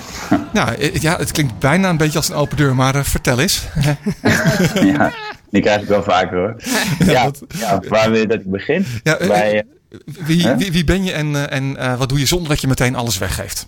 [0.54, 3.64] Nou, ja, het klinkt bijna een beetje als een open deur, maar uh, vertel eens.
[4.96, 5.14] ja,
[5.50, 6.56] die krijg ik wel vaker hoor.
[7.14, 7.44] Ja, dat...
[7.58, 8.86] ja waar wil je dat ik begin?
[9.04, 9.64] Ja, Bij,
[10.06, 13.18] wie, wie, wie, ben je en, en wat doe je zonder dat je meteen alles
[13.18, 13.66] weggeeft?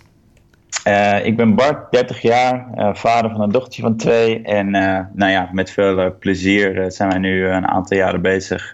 [0.88, 4.42] Uh, ik ben Bart, 30 jaar, uh, vader van een dochtertje van twee.
[4.42, 8.72] En uh, nou ja, met veel plezier zijn wij nu een aantal jaren bezig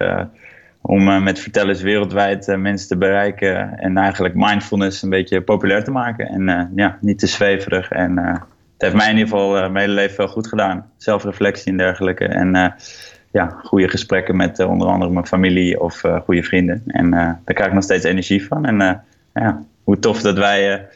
[0.81, 3.79] om met vertellers wereldwijd mensen te bereiken.
[3.79, 6.29] En eigenlijk mindfulness een beetje populair te maken.
[6.29, 7.91] En ja, niet te zweverig.
[7.91, 8.43] En het
[8.77, 10.91] heeft mij in ieder geval mijn hele leven wel goed gedaan.
[10.97, 12.25] Zelfreflectie en dergelijke.
[12.25, 12.75] En
[13.31, 16.83] ja, goede gesprekken met onder andere mijn familie of goede vrienden.
[16.87, 18.65] En daar krijg ik nog steeds energie van.
[18.65, 19.05] En
[19.35, 20.87] ja, hoe tof dat wij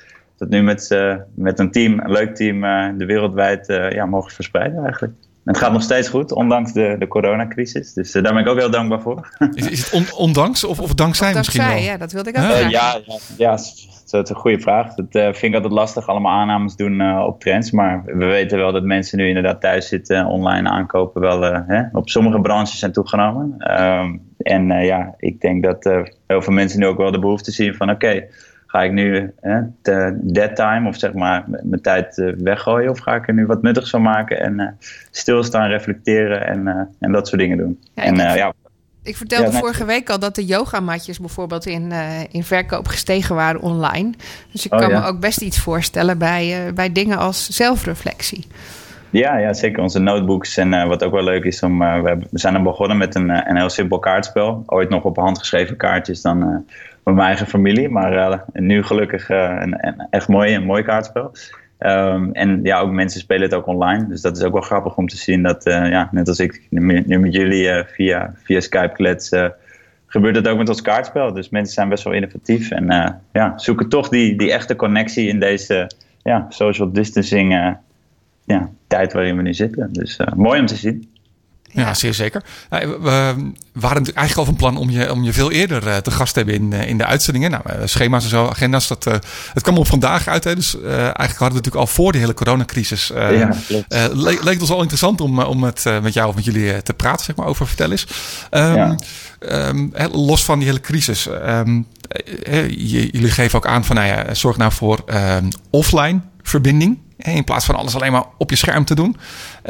[0.43, 4.07] dat nu met, uh, met een team, een leuk team, uh, de wereldwijd uh, ja,
[4.07, 5.13] mogen verspreiden eigenlijk.
[5.23, 7.93] En het gaat nog steeds goed, ondanks de, de coronacrisis.
[7.93, 9.37] Dus daar ben ik ook heel dankbaar voor.
[9.55, 11.93] Is, is het on, ondanks of, of dankzij, of misschien dankzij, wel?
[11.93, 12.71] ja, dat wilde ik ook vragen.
[12.71, 13.51] ja, ja, ja,
[14.11, 14.95] dat is een goede vraag.
[14.95, 17.71] Dat vind ik altijd lastig, allemaal aannames doen op trends.
[17.71, 22.09] Maar we weten wel dat mensen nu inderdaad thuis zitten, online aankopen wel hè, op
[22.09, 23.81] sommige branches zijn toegenomen.
[23.83, 25.85] Um, en ja, ik denk dat
[26.27, 28.29] heel veel mensen nu ook wel de behoefte zien van oké, okay,
[28.73, 29.61] ga ik nu hè,
[30.21, 33.63] dead time of zeg maar mijn tijd uh, weggooien of ga ik er nu wat
[33.63, 34.69] nuttigs van maken en uh,
[35.11, 37.81] stilstaan, reflecteren en, uh, en dat soort dingen doen.
[37.95, 38.53] Ja, en, ik, ja,
[39.03, 41.93] ik vertelde ja, vorige week al dat de yogamatjes bijvoorbeeld in,
[42.31, 44.13] in verkoop gestegen waren online.
[44.53, 45.01] Dus ik Oh, kan ja.
[45.01, 48.47] me ook best iets voorstellen bij, bij dingen als zelfreflectie.
[49.11, 49.83] Ja, ja, zeker.
[49.83, 50.57] Onze notebooks.
[50.57, 53.31] En uh, wat ook wel leuk is, om, uh, we, zijn dan begonnen met een,
[53.31, 54.63] uh, een heel simpel kaartspel.
[54.67, 56.67] Ooit nog op handgeschreven kaartjes dan
[57.05, 57.89] met mijn eigen familie.
[57.89, 61.33] Maar nu gelukkig een, een, echt mooi, een mooi kaartspel.
[61.79, 64.07] Um, en ja, ook mensen spelen het ook online.
[64.09, 67.19] Dus dat is ook wel grappig om te zien dat, ja, net als ik nu,
[67.19, 69.31] met jullie via, via Skype klets,
[70.07, 71.33] gebeurt het ook met ons kaartspel.
[71.33, 75.41] Dus mensen zijn best wel innovatief en ja, zoeken toch die, die echte connectie in
[75.41, 75.91] deze
[76.23, 77.77] ja, social distancing
[78.45, 79.93] ja, tijd waarin we nu zitten.
[79.93, 81.12] Dus mooi om te zien.
[81.73, 82.43] Ja, ja zeer zeker.
[82.71, 83.35] Uh, we
[83.73, 86.39] waren eigenlijk al van plan om je, om je veel eerder uh, te gast te
[86.39, 87.51] hebben in, in de uitzendingen.
[87.51, 89.05] Nou, schema's en zo, agenda's, dat,
[89.53, 90.45] het kwam op vandaag uit.
[90.45, 93.07] Hè, dus eigenlijk hadden we natuurlijk al voor de hele coronacrisis.
[93.15, 93.55] ja,
[94.13, 96.95] le leek het ons al interessant om, om het met jou of met jullie te
[96.95, 98.07] praten zeg maar, over vertel eens.
[98.51, 98.97] Um, ja.
[99.69, 101.29] um, los van die hele crisis.
[101.47, 101.87] Um,
[102.77, 105.05] jullie geven ook aan van, nou ja, zorg nou voor
[105.71, 106.99] offline verbinding.
[107.25, 109.17] In plaats van alles alleen maar op je scherm te doen.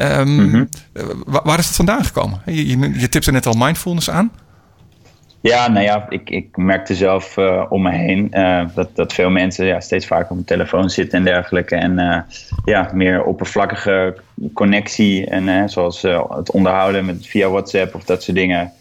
[0.00, 0.68] Um, mm -hmm.
[1.24, 2.42] waar is dat vandaan gekomen?
[2.44, 4.30] Je, je, je tipte net al mindfulness aan.
[5.42, 9.30] Ja, nou ja, ik, ik merkte zelf uh, om me heen uh, dat, dat veel
[9.30, 11.76] mensen ja, steeds vaker op hun telefoon zitten en dergelijke.
[11.76, 12.18] En uh,
[12.64, 14.16] ja, meer oppervlakkige
[14.52, 18.72] connectie en zoals het onderhouden met, via WhatsApp of dat soort dingen.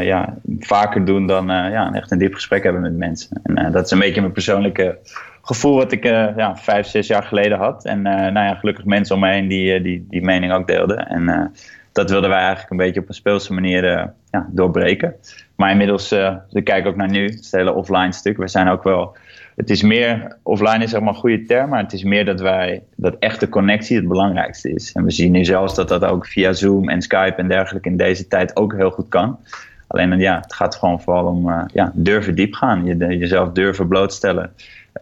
[0.00, 3.40] ja, vaker doen dan ja, echt een diep gesprek hebben met mensen.
[3.42, 4.98] En dat is een beetje mijn persoonlijke
[5.42, 7.84] gevoel wat ik ja, vijf, zes jaar geleden had.
[7.84, 11.08] En nou ja, gelukkig mensen om me heen die die, die mening ook deelden.
[11.08, 11.52] En
[11.92, 13.84] dat wilden wij eigenlijk een beetje op een speelse manier
[14.30, 15.14] ja, doorbreken.
[15.56, 18.36] Maar inmiddels, uh, we kijken ook naar nu, het hele offline stuk.
[18.36, 19.16] We zijn ook wel,
[19.56, 22.40] het is meer, offline is zeg maar een goede term, maar het is meer dat
[22.40, 24.92] wij, dat echte connectie het belangrijkste is.
[24.92, 27.96] En we zien nu zelfs dat dat ook via Zoom en Skype en dergelijke in
[27.96, 29.38] deze tijd ook heel goed kan.
[29.86, 34.52] Alleen ja, het gaat gewoon vooral om ja, durven diep gaan, je, jezelf durven blootstellen.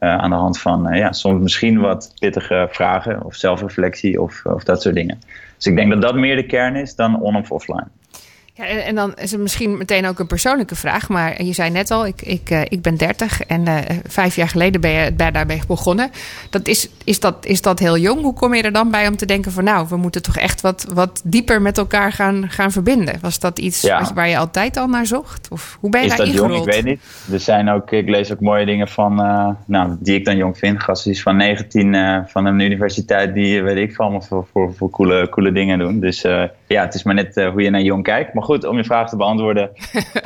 [0.00, 4.64] Uh, aan de hand van ja, soms misschien wat pittige vragen of zelfreflectie of, of
[4.64, 5.20] dat soort dingen.
[5.56, 7.86] Dus ik denk dat dat meer de kern is dan on- of offline.
[8.60, 11.08] Ja, en, dan is het misschien meteen ook een persoonlijke vraag.
[11.08, 13.78] Maar je zei net al, ik, ik, uh, ik ben 30 en uh,
[14.08, 16.10] vijf jaar geleden ben je bij, daarbij begonnen.
[16.50, 18.20] Dat is, is, dat, is dat heel jong?
[18.20, 20.60] Hoe kom je er dan bij om te denken van nou, we moeten toch echt
[20.60, 23.18] wat, wat dieper met elkaar gaan, gaan verbinden?
[23.20, 24.10] Was dat iets ja.
[24.14, 25.48] waar je altijd al naar zocht?
[25.50, 26.52] Of hoe ben je is daar dat ingerold?
[26.52, 26.66] Jong?
[26.66, 27.00] Ik weet niet.
[27.32, 30.58] Er zijn ook, ik lees ook mooie dingen van, uh, nou, die ik dan jong
[30.58, 30.82] vind.
[30.82, 35.52] Gasten van 19 van een universiteit die, weet ik, van voor, voor, voor coole, coole
[35.52, 36.00] dingen doen.
[36.00, 36.24] Dus
[36.74, 38.34] ja, het is maar net hoe je naar jong kijkt.
[38.34, 39.70] Maar goed, om je vraag te beantwoorden.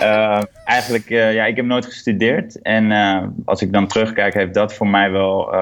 [0.00, 2.62] uh, eigenlijk, uh, ja, ik heb nooit gestudeerd.
[2.62, 5.54] En uh, als ik dan terugkijk, heeft dat voor mij wel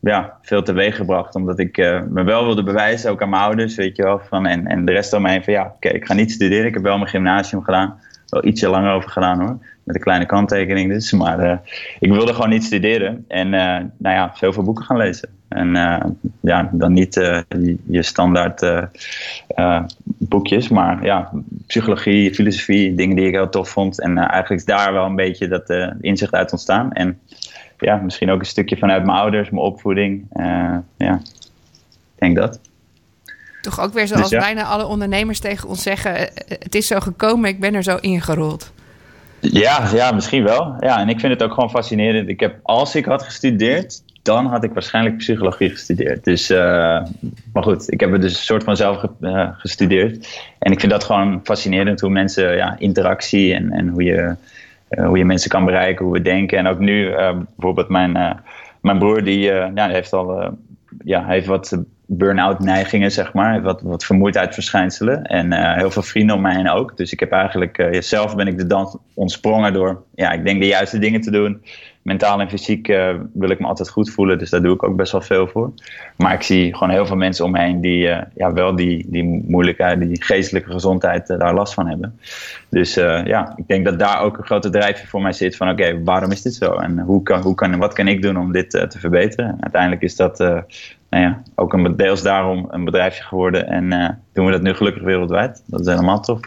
[0.00, 1.34] ja, veel teweeg gebracht.
[1.34, 1.76] Omdat ik
[2.08, 4.20] me wel wilde bewijzen, ook aan mijn ouders, weet je wel.
[4.28, 6.32] Van, en, en de rest om me heen van, ja, oké, okay, ik ga niet
[6.32, 6.66] studeren.
[6.66, 8.00] Ik heb wel mijn gymnasium gedaan.
[8.28, 9.58] Wel ietsje langer over gedaan hoor.
[9.84, 11.12] Met een kleine kanttekening dus.
[11.12, 11.60] Maar
[11.98, 13.24] ik wilde gewoon niet studeren.
[13.28, 15.28] En nou ja, veel veel boeken gaan lezen.
[15.54, 16.04] En uh,
[16.40, 17.40] ja, dan niet uh,
[17.86, 21.30] je standaard uh, boekjes, maar ja,
[21.66, 24.00] psychologie, filosofie, dingen die ik heel tof vond.
[24.00, 26.92] En eigenlijk is daar wel een beetje dat inzicht uit ontstaan.
[26.92, 27.18] En
[27.78, 30.26] ja, misschien ook een stukje vanuit mijn ouders, mijn opvoeding.
[30.96, 31.20] ja,
[32.14, 32.60] ik denk dat.
[33.60, 34.38] Toch ook weer zoals dus, ja.
[34.38, 36.14] bijna alle ondernemers tegen ons zeggen:
[36.48, 38.72] het is zo gekomen, ik ben er zo ingerold.
[39.40, 40.74] Ja, ja, misschien wel.
[40.80, 42.28] Ja, en ik vind het ook gewoon fascinerend.
[42.28, 46.24] Ik heb, als ik had gestudeerd, dan had ik waarschijnlijk psychologie gestudeerd.
[46.24, 46.58] Dus, uh,
[47.52, 50.42] maar goed, ik heb het dus een soort van zelf ge, uh, gestudeerd.
[50.58, 54.36] En ik vind dat gewoon fascinerend hoe mensen, ja, interactie en, en hoe, je,
[54.90, 56.58] uh, hoe je mensen kan bereiken, hoe we denken.
[56.58, 57.10] En ook nu,
[57.56, 58.40] bijvoorbeeld mijn,
[58.80, 59.38] mijn broer, die
[59.74, 60.58] ja, heeft al,
[61.04, 63.62] ja, heeft wat burn-out neigingen, zeg maar.
[63.62, 65.22] Wat, wat vermoeidheidsverschijnselen.
[65.22, 66.96] En heel veel vrienden om mij heen ook.
[66.96, 70.66] Dus ik heb eigenlijk, zelf ben ik de dans ontsprongen door, ja, ik denk de
[70.66, 71.62] juiste dingen te doen.
[72.02, 74.96] Mentaal en fysiek uh, wil ik me altijd goed voelen, dus daar doe ik ook
[74.96, 75.72] best wel veel voor.
[76.16, 77.98] Maar ik zie gewoon heel veel mensen om heen die
[78.34, 82.18] ja, wel die, die moeilijkheid, die geestelijke gezondheid daar last van hebben.
[82.68, 86.02] Dus ja, ik denk dat daar ook een grote drijfveer voor mij zit van oké,
[86.02, 86.74] waarom is dit zo?
[86.74, 89.46] En hoe kan, hoe kan, wat kan ik doen om dit te verbeteren?
[89.46, 90.64] En uiteindelijk is dat nou
[91.08, 93.66] ja, ook een, deels daarom een bedrijfje geworden.
[93.66, 95.62] En doen we dat nu gelukkig wereldwijd.
[95.66, 96.40] Dat is helemaal tof.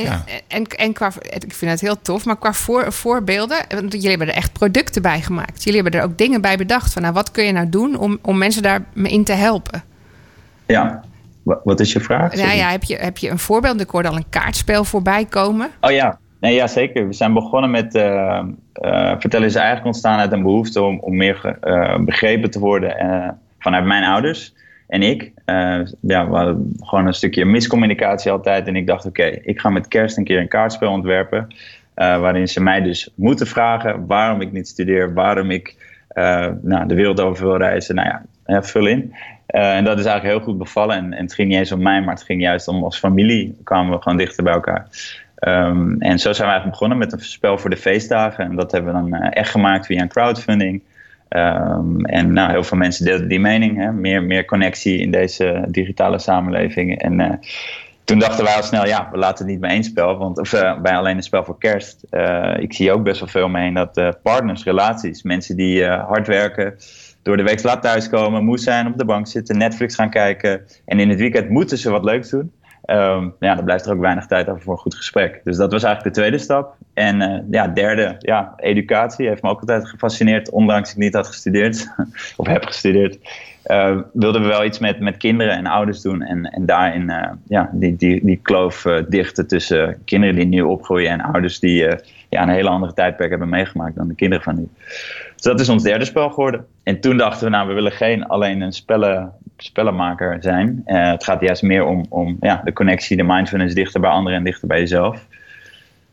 [0.00, 0.24] En, ja.
[0.48, 4.28] en, en qua, ik vind het heel tof, maar qua voor, voorbeelden, want jullie hebben
[4.28, 5.64] er echt producten bij gemaakt.
[5.64, 8.18] Jullie hebben er ook dingen bij bedacht van, nou, wat kun je nou doen om,
[8.22, 9.82] om mensen daarin te helpen?
[10.66, 11.04] Ja,
[11.42, 12.34] wat is je vraag?
[12.34, 13.80] Nou ja, heb je, heb je een voorbeeld?
[13.80, 15.70] Ik hoorde al een kaartspel voorbij komen.
[15.80, 17.06] Oh ja, nee, ja zeker.
[17.06, 18.42] We zijn begonnen met, uh,
[18.82, 23.36] uh, vertellen is eigenlijk ontstaan uit een behoefte om, om meer uh, begrepen te worden
[23.58, 24.54] vanuit mijn ouders
[24.90, 25.32] en ik.
[25.46, 28.66] Uh, ja, we hadden gewoon een stukje miscommunicatie altijd.
[28.66, 31.46] En ik dacht, oké, ik ga met kerst een keer een kaartspel ontwerpen.
[31.48, 35.76] Uh, waarin ze mij dus moeten vragen waarom ik niet studeer, waarom ik
[36.14, 37.94] uh, nou, de wereld over wil reizen.
[37.94, 39.14] Nou ja, vul in.
[39.46, 40.96] en dat is eigenlijk heel goed bevallen.
[40.96, 43.56] En, en, het ging niet eens om mij, maar het ging juist om als familie
[43.64, 44.88] kwamen we gewoon dichter bij elkaar.
[45.40, 48.44] Um, en zo zijn we eigenlijk begonnen met een spel voor de feestdagen.
[48.44, 50.82] En dat hebben we dan echt gemaakt via een crowdfunding.
[51.36, 53.76] Um, en nou, heel veel mensen deelden die mening.
[53.76, 53.92] Hè?
[53.92, 56.98] Meer, meer connectie in deze digitale samenleving.
[56.98, 57.30] En uh,
[58.04, 60.16] toen dachten wij al snel, ja, we laten het niet bij één spel.
[60.16, 62.04] Want, of uh, bij alleen een spel voor kerst.
[62.10, 66.74] Uh, ik zie ook best wel veel mee dat partners, relaties, mensen die hard werken,
[67.22, 70.60] door de week laat thuiskomen, moe zijn, op de bank zitten, Netflix gaan kijken.
[70.84, 72.52] En in het weekend moeten ze wat leuks doen.
[72.90, 75.40] Um, ja, dan blijft er ook weinig tijd over voor een goed gesprek.
[75.44, 76.76] Dus dat was eigenlijk de tweede stap.
[76.94, 81.26] En uh, ja, derde, ja, educatie heeft me ook altijd gefascineerd, ondanks ik niet had
[81.26, 81.94] gestudeerd,
[82.36, 83.18] of heb gestudeerd.
[83.66, 87.22] Uh, wilden we wel iets met, met kinderen en ouders doen en, en daarin uh,
[87.48, 91.86] ja, die, die, die kloof dichten tussen kinderen die nu opgroeien en ouders die
[92.30, 94.68] ja, een hele andere tijdperk hebben meegemaakt dan de kinderen van nu.
[95.34, 96.66] Dus dat is ons derde spel geworden.
[96.82, 100.82] En toen dachten we, nou, we willen geen alleen een spellen, spellenmaker zijn.
[100.86, 104.38] Uh, het gaat juist meer om, om ja, de connectie, de mindfulness dichter bij anderen
[104.38, 105.26] en dichter bij jezelf.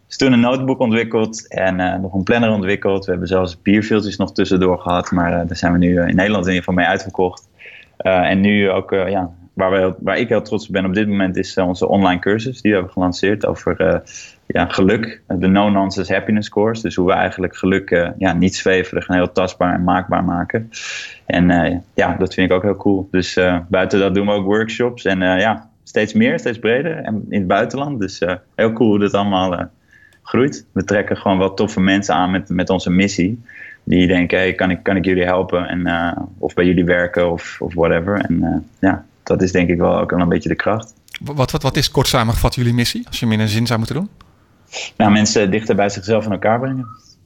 [0.07, 3.05] Dus toen een notebook ontwikkeld en uh, nog een planner ontwikkeld.
[3.05, 6.45] We hebben zelfs bierfilters nog tussendoor gehad, maar uh, daar zijn we nu in Nederland
[6.45, 7.49] in ieder geval mee uitverkocht.
[7.97, 11.57] en nu ook, ja, waar, waar ik heel trots op ben op dit moment is
[11.57, 12.61] onze online cursus.
[12.61, 14.01] Die we hebben gelanceerd over
[14.45, 16.81] ja, geluk, de no-nonsense happiness course.
[16.81, 20.69] Dus hoe we eigenlijk geluk ja, niet zweverig en heel tastbaar en maakbaar maken.
[21.25, 23.07] En ja, dat vind ik ook heel cool.
[23.11, 27.39] Dus buiten dat doen we ook workshops en ja, steeds meer, steeds breder en in
[27.39, 27.99] het buitenland.
[27.99, 28.21] Dus
[28.55, 29.69] heel cool hoe dit allemaal
[30.27, 30.65] groeit.
[30.71, 33.41] We trekken gewoon wel toffe mensen aan met, met onze missie.
[33.83, 35.67] Die denken, hey, kan, ik, kan ik jullie helpen?
[35.67, 38.19] En, of bij jullie werken of, of whatever.
[38.19, 40.93] En ja, dat is denk ik wel ook wel een beetje de kracht.
[41.21, 43.79] Wat, wat, wat is kort samengevat jullie missie, als je hem in een zin zou
[43.79, 44.09] moeten doen?
[44.97, 46.85] Nou, mensen dichter bij zichzelf in elkaar brengen.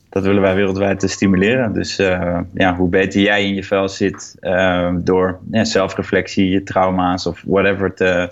[0.09, 1.73] Dat willen wij wereldwijd te stimuleren.
[1.73, 4.35] Dus uh, ja, hoe beter jij in je vel zit
[4.95, 8.31] door ja, zelfreflectie, je trauma's of whatever te,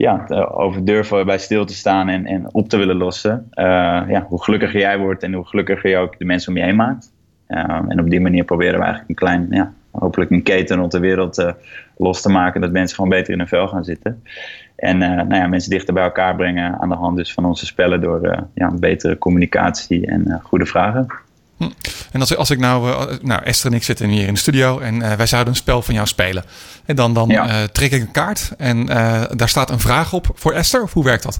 [0.00, 3.48] ja, te over durven bij stil te staan en, en op te willen lossen.
[3.54, 3.64] Uh,
[4.08, 6.76] ja, hoe gelukkiger jij wordt en hoe gelukkiger je ook de mensen om je heen
[6.76, 7.12] maakt.
[7.46, 10.98] en op die manier proberen we eigenlijk een klein, ja, hopelijk een keten rond de
[10.98, 11.54] wereld
[11.96, 12.60] los te maken.
[12.60, 14.22] Dat mensen gewoon beter in hun vel gaan zitten.
[14.76, 18.00] En nou ja, mensen dichter bij elkaar brengen aan de hand dus van onze spellen
[18.00, 21.06] door ja, betere communicatie en goede vragen.
[21.60, 21.70] Hm.
[22.12, 25.16] En als, als ik nou, nou, Esther en ik zitten hier in de studio en
[25.16, 26.44] wij zouden een spel van jou spelen.
[26.84, 27.66] En dan, dan ja.
[27.66, 28.86] trek ik een kaart en
[29.36, 30.82] daar staat een vraag op voor Esther.
[30.82, 31.38] Of hoe werkt dat?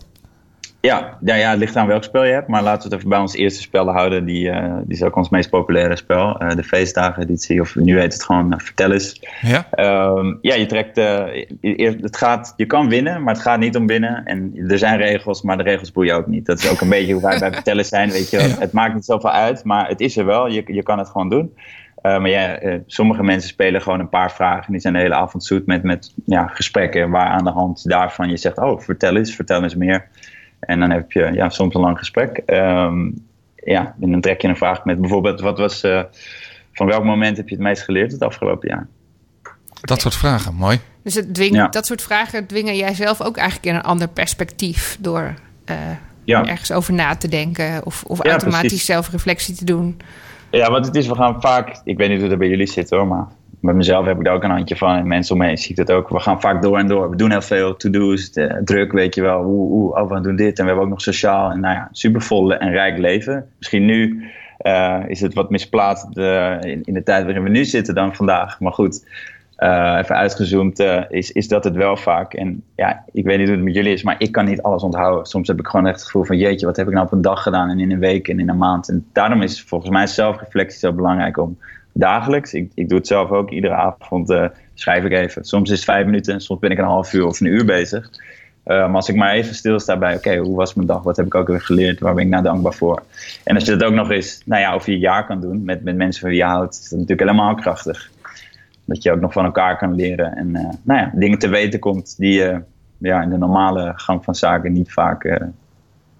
[0.80, 2.48] Ja, ja, ja, het ligt aan welk spel je hebt.
[2.48, 4.24] Maar laten we het even bij ons eerste spel houden.
[4.24, 6.42] Die, uh, die is ook ons meest populaire spel.
[6.42, 7.60] Uh, de feestdagen-editie.
[7.60, 9.22] Of nu heet het gewoon uh, Vertel eens.
[9.40, 9.66] Ja,
[10.16, 10.96] um, ja je trekt...
[12.02, 14.24] het gaat, je kan winnen, maar het gaat niet om winnen.
[14.24, 16.46] En er zijn regels, maar de regels boeien ook niet.
[16.46, 18.10] Dat is ook een beetje hoe wij bij Vertellen zijn.
[18.10, 18.58] Weet je, ja.
[18.58, 20.48] Het maakt niet zoveel uit, maar het is er wel.
[20.48, 21.54] Je, je kan het gewoon doen.
[22.02, 24.66] maar ja, sommige mensen spelen gewoon een paar vragen.
[24.66, 27.10] En die zijn de hele avond zoet met, met ja, gesprekken.
[27.10, 28.58] Waar aan de hand daarvan je zegt...
[28.58, 30.08] Oh, vertel eens, vertel eens meer.
[30.60, 32.42] En dan heb je ja, soms een lang gesprek.
[32.46, 36.02] Um, ja, en dan trek je een vraag met bijvoorbeeld: wat was, uh,
[36.72, 38.86] van welk moment heb je het meest geleerd het afgelopen jaar?
[39.80, 40.80] Dat soort vragen, mooi.
[41.02, 44.96] Dus het dwing, dat soort vragen dwingen jij zelf ook eigenlijk in een ander perspectief
[45.00, 45.34] door
[45.70, 45.76] uh,
[46.24, 46.46] ja.
[46.46, 50.00] ergens over na te denken of, of automatisch zelfreflectie te doen.
[50.50, 52.90] Ja, want het is, we gaan vaak, ik weet niet hoe dat bij jullie zit
[52.90, 53.26] hoor, maar
[53.60, 54.96] met mezelf heb ik daar ook een handje van.
[54.96, 56.08] En mensen om me heen zie ik dat ook.
[56.08, 57.10] We gaan vaak door en door.
[57.10, 58.30] We doen heel veel to-do's,
[58.64, 59.44] druk, weet je wel.
[59.44, 60.58] Oeh, oeh, oh, we doen dit.
[60.58, 61.50] En we hebben ook nog sociaal.
[61.50, 63.46] En nou ja, supervol en rijk leven.
[63.58, 64.30] Misschien nu
[64.66, 68.60] uh, is het wat misplaatst uh, in, de tijd waarin we nu zitten dan vandaag.
[68.60, 69.06] Maar goed,
[69.58, 72.34] uh, even uitgezoomd is, is dat het wel vaak.
[72.34, 74.82] En ja, ik weet niet hoe het met jullie is, maar ik kan niet alles
[74.82, 75.26] onthouden.
[75.26, 77.22] Soms heb ik gewoon echt het gevoel van jeetje, wat heb ik nou op een
[77.22, 78.88] dag gedaan en in een week en in een maand.
[78.88, 81.58] En daarom is volgens mij zelfreflectie zo belangrijk om
[81.92, 82.54] dagelijks.
[82.54, 83.50] Ik, ik doe het zelf ook.
[83.50, 84.44] Iedere avond uh,
[84.74, 85.44] schrijf ik even.
[85.44, 88.10] Soms is het vijf minuten, soms ben ik een half uur of een uur bezig.
[88.66, 91.02] Uh, maar als ik maar even stilsta bij, oké, hoe was mijn dag?
[91.02, 92.00] Wat heb ik ook weer geleerd?
[92.00, 93.02] Waar ben ik nou dankbaar voor?
[93.44, 95.84] En als je dat ook nog eens, nou ja, over je jaar kan doen met,
[95.84, 98.10] met mensen van wie je houdt, is dat natuurlijk helemaal krachtig.
[98.84, 101.78] Dat je ook nog van elkaar kan leren en uh, nou ja, dingen te weten
[101.78, 102.62] komt die je
[102.98, 105.24] ja, in de normale gang van zaken niet vaak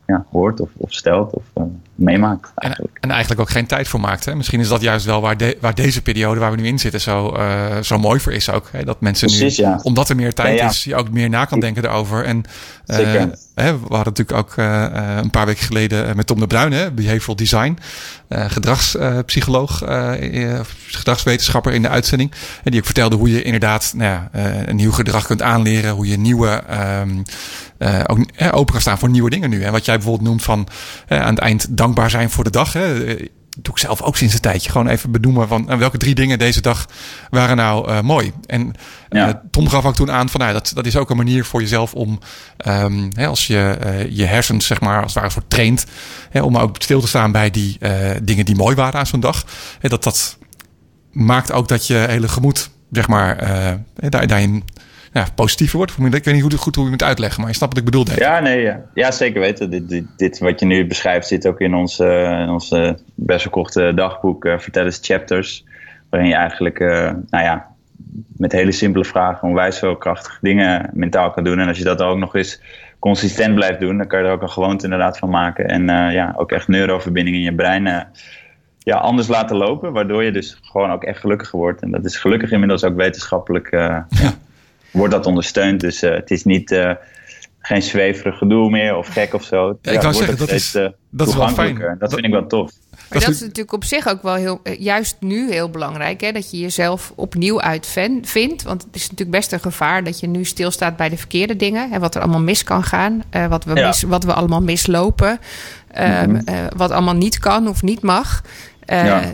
[0.06, 1.44] ja, hoort of, of stelt of
[2.00, 2.52] meemaakt.
[2.54, 2.94] Eigenlijk.
[2.94, 4.24] En, en, eigenlijk ook geen tijd voor maakt.
[4.24, 4.34] Hè?
[4.34, 7.00] Misschien is dat juist wel waar, de, waar deze periode waar we nu in zitten
[7.00, 8.68] zo, uh, zo mooi voor is ook.
[8.72, 8.84] Hè?
[8.84, 9.80] Dat mensen Precies, nu, ja.
[9.82, 12.24] omdat er meer tijd is, je ook meer na kan denken erover.
[12.24, 12.44] En
[12.86, 12.96] uh,
[13.54, 14.54] hè, we hadden natuurlijk ook
[15.22, 17.78] een paar weken geleden met Tom de Bruin, hè, behavioral design,
[18.28, 19.78] gedragspsycholoog,
[20.86, 22.32] gedragswetenschapper in de uitzending.
[22.64, 24.28] En die ook vertelde hoe je inderdaad nou ja,
[24.66, 26.62] een nieuw gedrag kunt aanleren, hoe je nieuwe
[27.00, 27.22] um,
[27.80, 29.62] uh, ook eh, open gaan staan voor nieuwe dingen nu.
[29.62, 30.68] En wat jij bijvoorbeeld noemt van
[31.08, 32.72] aan het eind dankbaar zijn voor de dag.
[32.72, 33.16] Hè,
[33.58, 34.70] doe ik zelf ook sinds een tijdje.
[34.70, 36.86] Gewoon even benoemen van welke drie dingen deze dag
[37.30, 38.32] waren nou uh, mooi.
[38.46, 38.72] En
[39.08, 39.42] ja.
[39.50, 41.94] Tom gaf ook toen aan van nou, dat, dat is ook een manier voor jezelf
[41.94, 42.18] om
[42.66, 45.86] um, hè, als je je hersens zeg maar als het ware voor traint.
[46.30, 47.78] Hè, om ook stil te staan bij die
[48.22, 49.44] dingen die mooi waren aan zo'n dag.
[49.80, 50.38] Hè, dat dat
[51.12, 53.36] maakt ook dat je hele gemoed zeg maar
[53.94, 54.64] daar, daarin
[55.12, 55.92] ja, positiever wordt.
[55.92, 58.04] Ik weet niet hoe, goed hoe je het uitleggen, maar je snapt wat ik bedoel.
[58.04, 58.18] Denk.
[58.18, 58.80] Ja, nee, ja.
[58.94, 59.70] ja, zeker weten.
[59.70, 63.42] Dit, dit, dit, wat je nu beschrijft zit ook in ons, uh, ons uh, best
[63.42, 65.64] verkochte dagboek uh, Vertel eens Chapters.
[66.10, 66.78] Waarin je eigenlijk,
[67.30, 67.66] nou ja,
[68.36, 71.58] met hele simpele vragen onwijs veel krachtige dingen mentaal kan doen.
[71.58, 72.60] En als je dat ook nog eens
[72.98, 75.68] consistent blijft doen, dan kan je er ook een gewoonte inderdaad van maken.
[75.68, 78.06] En ja, ook echt neuroverbindingen in je brein
[78.78, 79.92] ja, anders laten lopen.
[79.92, 81.82] Waardoor je dus gewoon ook echt gelukkiger wordt.
[81.82, 84.06] En dat is gelukkig inmiddels ook wetenschappelijk ja
[84.90, 85.80] wordt dat ondersteund.
[85.80, 86.92] Dus uh, het is niet uh,
[87.58, 89.78] geen zweverig gedoe meer of gek of zo.
[89.82, 91.78] Ja, ik kan zeggen, dat is, uh, dat is wel fijn.
[91.78, 92.70] Dat, dat vind ik wel tof.
[93.10, 96.50] Maar dat is natuurlijk op zich ook wel heel, juist nu heel belangrijk, hè, dat
[96.50, 98.62] je jezelf opnieuw uitvindt.
[98.62, 101.92] Want het is natuurlijk best een gevaar dat je nu stilstaat bij de verkeerde dingen.
[101.92, 105.38] En wat er allemaal mis kan gaan, uh, wat, we mis, wat we allemaal mislopen,
[105.98, 106.42] uh, mm -hmm.
[106.48, 108.42] uh, wat allemaal niet kan of niet mag.
[108.86, 109.30] Ja.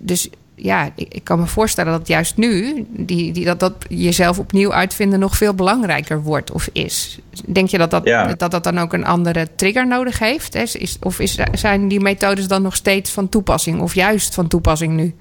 [0.00, 4.38] Dus ja, ik, ik, kan me voorstellen dat juist nu die, die, dat, dat jezelf
[4.38, 7.18] opnieuw uitvinden nog veel belangrijker wordt of is.
[7.46, 8.04] Denk je dat dat,
[8.38, 10.54] dat, dat dan ook een andere trigger nodig heeft?
[10.54, 14.92] Is, of is, zijn die methodes dan nog steeds van toepassing of juist van toepassing
[14.92, 15.14] nu?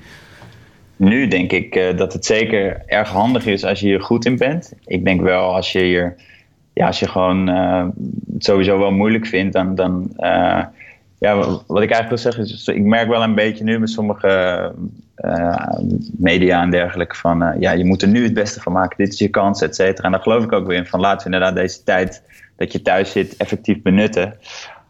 [0.95, 4.37] Nu denk ik uh, dat het zeker erg handig is als je hier goed in
[4.37, 4.73] bent.
[4.85, 6.15] Ik denk wel als je hier,
[6.73, 7.85] ja, als je gewoon uh,
[8.33, 9.75] het sowieso wel moeilijk vindt, dan.
[9.75, 10.63] dan uh,
[11.19, 11.35] ja,
[11.67, 14.73] wat ik eigenlijk wil zeggen is, ik merk wel een beetje nu met sommige
[16.17, 19.19] media en dergelijke van, ja, je moet er nu het beste van maken, dit is
[19.19, 20.05] je kans, et cetera.
[20.05, 22.23] En daar geloof ik ook weer in van, laten we inderdaad deze tijd
[22.55, 24.33] dat je thuis zit effectief benutten.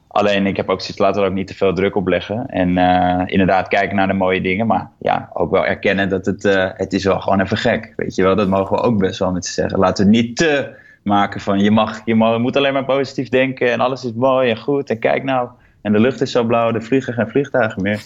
[0.07, 2.47] Alleen ik heb ook zoiets, laten we ook niet te veel druk op leggen.
[2.47, 4.67] En uh, inderdaad kijken naar de mooie dingen.
[4.67, 6.43] Maar ja, ook wel erkennen dat het,
[6.77, 7.93] het is wel gewoon even gek.
[7.95, 9.79] Weet je wel, dat mogen we ook best wel met ze zeggen.
[9.79, 13.71] Laten we niet te maken van je mag, je moet alleen maar positief denken.
[13.71, 14.89] En alles is mooi en goed.
[14.89, 15.49] En kijk nou,
[15.81, 18.01] en de lucht is zo blauw, er vliegen geen vliegtuigen meer.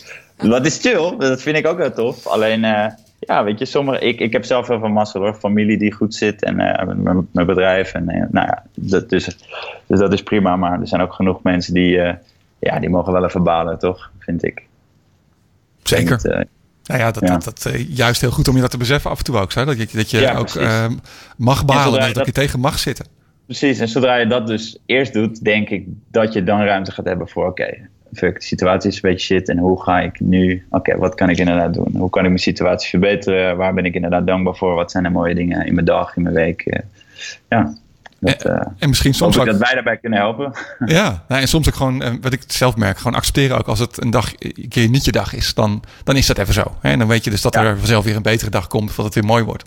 [0.48, 2.28] Wat is chill, dat vind ik ook heel tof.
[2.28, 2.86] Alleen uh,
[3.20, 5.34] ja, weet je, sommige, ik, ik heb zelf heel veel massa hoor.
[5.34, 7.94] Familie die goed zit en uh, mijn bedrijf.
[7.94, 9.38] En uh, nou ja, dat, dus,
[9.88, 10.56] dus dat is prima.
[10.56, 12.14] Maar er zijn ook genoeg mensen die, uh,
[12.60, 14.12] ja, die mogen wel even balen, toch?
[14.20, 14.64] Vind ik.
[15.84, 16.22] Zeker.
[16.22, 16.48] Dat,
[16.84, 17.38] nou ja, dat, ja.
[17.38, 19.52] dat, dat juist heel goed om je dat te beseffen af en toe ook.
[19.52, 20.60] Zo, dat je, dat je ja, ook
[21.38, 23.06] mag balen, dat, dat je tegen mag zitten.
[23.46, 27.06] Precies, en zodra je dat dus eerst doet, denk ik dat je dan ruimte gaat
[27.06, 30.20] hebben voor oké, okay, fuck, de situatie is een beetje shit en hoe ga ik
[30.20, 31.96] nu, oké, okay, wat kan ik inderdaad doen?
[31.98, 33.58] Hoe kan ik mijn situatie verbeteren?
[33.58, 34.76] Waar ben ik inderdaad dankbaar voor?
[34.76, 36.84] Wat zijn de mooie dingen in mijn dag, in mijn week?
[37.50, 37.74] ja.
[38.20, 40.52] Dat, en, uh, en misschien soms ook, dat wij daarbij kunnen helpen.
[40.86, 44.04] Ja, nou, en soms ook gewoon, wat ik zelf merk, gewoon accepteren ook als het
[44.04, 46.76] een dag, een keer niet je dag is, dan, dan is dat even zo.
[46.82, 46.90] Hè?
[46.92, 47.64] En dan weet je dus dat ja.
[47.64, 49.64] er vanzelf weer een betere dag komt, dat het weer mooi wordt.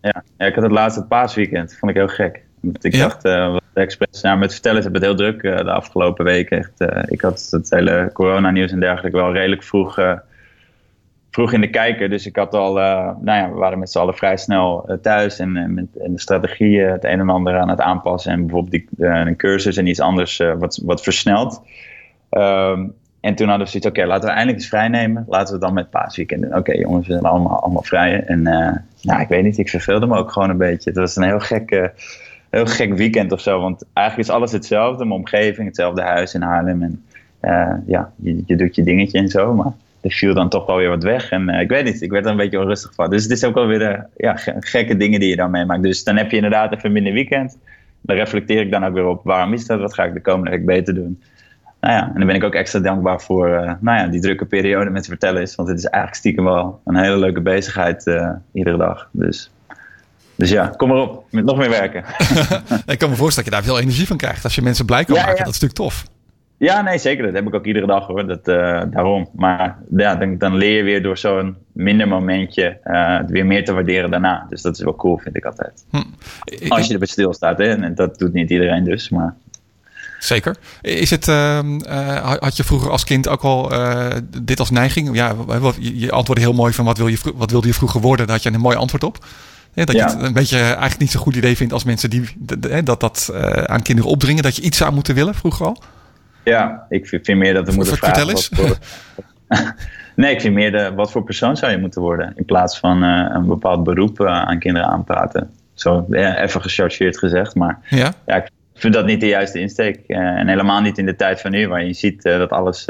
[0.00, 2.40] Ja, ja ik had het laatste paasweekend, vond ik heel gek.
[2.80, 3.08] Ik ja?
[3.08, 6.58] dacht, uh, expres, nou, met vertellen hebben het heel druk uh, de afgelopen weken.
[6.58, 9.98] Echt, uh, ik had het hele coronanieuws en dergelijke wel redelijk vroeg,
[11.30, 12.10] vroeg in de kijker.
[12.10, 15.74] Dus ik had al, nou ja, we waren met z'n allen vrij snel thuis en,
[15.74, 18.32] met, en de strategieën het een en ander aan het aanpassen.
[18.32, 21.62] En bijvoorbeeld die, een cursus en iets anders wat, wat versneld.
[22.30, 25.24] Um, en toen hadden we zoiets, oké, okay, laten we eindelijk eens vrij nemen.
[25.28, 26.50] Laten we dan met paasweekend doen.
[26.50, 28.24] Oké okay, jongens, we zijn allemaal, allemaal vrij.
[28.24, 28.42] En
[29.02, 30.90] nou, ik weet niet, ik verveelde me ook gewoon een beetje.
[30.90, 31.90] Het was een heel gek
[32.50, 33.60] heel gek weekend of zo.
[33.60, 35.04] Want eigenlijk is alles hetzelfde.
[35.04, 36.82] Mijn omgeving, hetzelfde huis in Haarlem.
[36.82, 37.04] En
[37.42, 39.54] uh, ja, je, doet je dingetje en zo.
[39.54, 41.30] Maar er viel dan toch wel weer wat weg.
[41.30, 43.10] En uh, ik weet niet, ik werd er een beetje onrustig van.
[43.10, 45.82] Dus het is ook wel weer de, ja, gekke dingen die je dan meemaakt.
[45.82, 47.58] Dus dan heb je inderdaad even minder weekend.
[48.00, 49.80] Dan reflecteer ik dan ook weer op waarom is dat?
[49.80, 51.22] Wat ga ik de komende week beter doen?
[51.80, 54.90] Nou ja, en dan ben ik ook extra dankbaar voor nou ja, die drukke periode
[54.90, 55.54] met vertellen is.
[55.54, 58.10] Want het is eigenlijk stiekem wel een hele leuke bezigheid
[58.52, 59.08] iedere dag.
[59.12, 59.50] Dus
[60.38, 61.24] dus ja, kom erop.
[61.30, 62.04] Met nog meer werken.
[62.86, 64.44] ik kan me voorstellen dat je daar veel energie van krijgt.
[64.44, 65.44] Als je mensen blij kan ja, maken, ja.
[65.44, 66.04] dat is natuurlijk tof.
[66.56, 67.24] Ja, nee, zeker.
[67.24, 68.26] Dat heb ik ook iedere dag hoor.
[68.26, 69.28] Dat, uh, daarom.
[69.34, 73.64] Maar ja, dan, dan, leer je weer door zo'n minder momentje uh, het weer meer
[73.64, 74.46] te waarderen daarna.
[74.48, 75.84] Dus dat is wel cool, vind ik altijd.
[75.90, 76.02] Hm.
[76.68, 77.64] Als je erbij stilstaat, hè.
[77.64, 79.34] En dat doet niet iedereen dus, maar...
[80.18, 80.56] Zeker.
[80.80, 84.06] Is het, uh, uh, had je vroeger als kind ook al uh,
[84.42, 85.14] dit als neiging?
[85.14, 85.34] Ja,
[85.80, 88.26] je antwoordde heel mooi van wat, wil je, wat wilde je vroeger worden?
[88.26, 89.24] Daar had je een mooi antwoord op.
[89.78, 92.22] Ja, dat je het een beetje eigenlijk niet zo'n goed idee vindt als mensen die
[92.84, 94.42] dat, dat uh, aan kinderen opdringen.
[94.42, 95.82] Dat je iets zou moeten willen, vroeger al.
[96.44, 98.16] Ja, ik vind, meer dat we moeten vragen.
[98.16, 98.48] Vertel eens.
[98.52, 98.78] Voor,
[100.16, 102.32] nee, ik vind meer de, wat voor persoon zou je moeten worden.
[102.36, 105.50] In plaats van uh, een bepaald beroep uh, aan kinderen aanpraten.
[105.74, 107.54] Zo ja, even gechargeerd gezegd.
[107.54, 108.12] Maar ja?
[108.26, 110.00] ja, ik vind dat niet de juiste insteek.
[110.06, 112.86] en helemaal niet in de tijd van nu, waar je ziet dat alles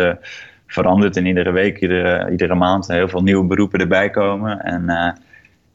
[0.66, 1.16] verandert.
[1.16, 4.60] En iedere week, iedere, iedere maand heel veel nieuwe beroepen erbij komen.
[4.60, 5.14] En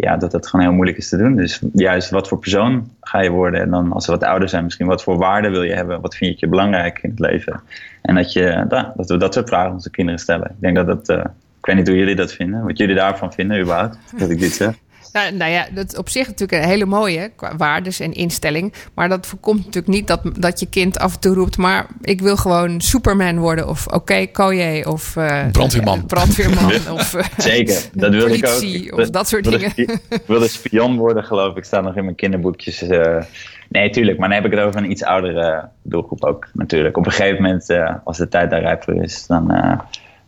[0.03, 1.35] ja, dat dat gewoon heel moeilijk is te doen.
[1.35, 3.61] Dus juist wat voor persoon ga je worden?
[3.61, 6.01] En dan als we wat ouder zijn, misschien wat voor waarden wil je hebben?
[6.01, 7.61] Wat vind je belangrijk in het leven?
[8.01, 10.49] En dat, je, dat we dat soort vragen onze kinderen stellen.
[10.49, 11.25] Ik denk dat dat, uh,
[11.59, 14.51] ik weet niet hoe jullie dat vinden, wat jullie daarvan vinden überhaupt, dat ik dit
[14.51, 14.75] zeg.
[15.13, 18.73] Nou, nou ja, dat is op zich natuurlijk een hele mooie qua waardes en instelling.
[18.93, 21.57] Maar dat voorkomt natuurlijk niet dat, dat je kind af en toe roept...
[21.57, 25.15] maar ik wil gewoon Superman worden of oké, okay, of...
[25.15, 26.05] Uh, brandweerman.
[26.05, 28.99] brandweerman of uh, Zeker, dat wil ik ook.
[28.99, 29.71] Of dat soort dingen.
[30.09, 31.63] Ik wilde spion worden, geloof ik.
[31.63, 32.83] Staat nog in mijn kinderboekjes...
[32.83, 33.21] Uh,
[33.69, 34.17] Nee, tuurlijk.
[34.17, 36.97] Maar dan heb ik het over een iets oudere doelgroep ook natuurlijk.
[36.97, 39.79] Op een gegeven moment, uh, als de tijd daar rijp voor is, dan, uh,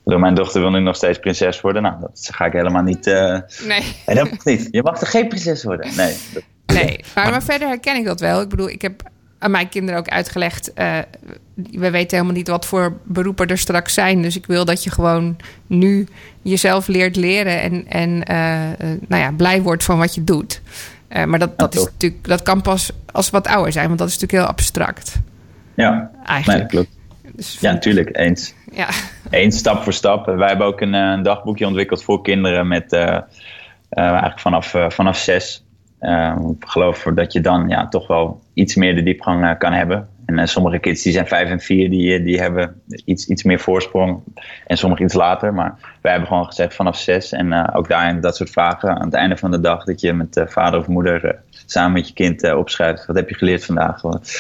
[0.05, 1.81] bedoel, mijn dochter wil nu nog steeds prinses worden.
[1.81, 3.07] Nou, dat ga ik helemaal niet.
[3.07, 3.39] Uh...
[3.67, 3.95] Nee.
[4.05, 4.67] En dat mag niet.
[4.71, 5.95] Je mag er geen prinses worden.
[5.95, 6.15] Nee.
[6.65, 8.41] Nee, maar, maar, verder herken ik dat wel.
[8.41, 9.03] Ik bedoel, ik heb
[9.39, 10.71] aan mijn kinderen ook uitgelegd.
[10.75, 10.97] Uh,
[11.53, 14.21] we weten helemaal niet wat voor beroepen er straks zijn.
[14.21, 15.35] Dus ik wil dat je gewoon
[15.67, 16.07] nu
[16.41, 20.61] jezelf leert leren en, en uh, nou ja, blij wordt van wat je doet.
[21.25, 24.07] maar dat, dat, is natuurlijk, dat kan pas als we wat ouder zijn, want dat
[24.07, 25.15] is natuurlijk heel abstract.
[25.73, 26.59] Ja, eigenlijk.
[26.59, 26.94] Nee, klopt.
[27.35, 28.53] Dus Ja, natuurlijk, eens.
[28.71, 28.87] Ja.
[29.29, 30.25] Eens, stap voor stap.
[30.25, 33.15] Wij hebben ook een, eh, een dagboekje ontwikkeld voor kinderen met eh,
[33.89, 35.63] eh, eigenlijk vanaf, vanaf zes.
[36.59, 40.09] Ik geloof dat je dan ja, toch wel iets meer de diepgang kan hebben.
[40.25, 44.23] En sommige kids die zijn vijf en vier, die, die hebben iets, iets meer voorsprong.
[44.67, 45.53] En sommige iets later.
[45.53, 47.31] Maar wij hebben gewoon gezegd vanaf zes.
[47.31, 49.83] En ook daarin dat soort vragen aan het einde van de dag.
[49.83, 53.05] Dat je met vader of moeder samen met je kind opschrijft.
[53.05, 54.01] Wat heb je geleerd vandaag?
[54.01, 54.31] Wat,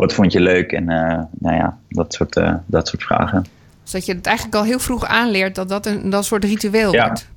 [0.00, 0.72] wat vond je leuk?
[0.72, 3.46] En eh, nou ja, dat soort, eh, dat soort vragen.
[3.82, 6.92] Dus dat je het eigenlijk al heel vroeg aanleert dat dat een, dat soort ritueel
[6.92, 7.06] Ja.
[7.06, 7.28] wordt.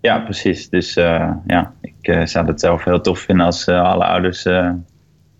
[0.00, 0.68] Ja, precies.
[0.68, 4.42] Dus eh, ja, ik zou het zelf heel tof vinden als alle ouders,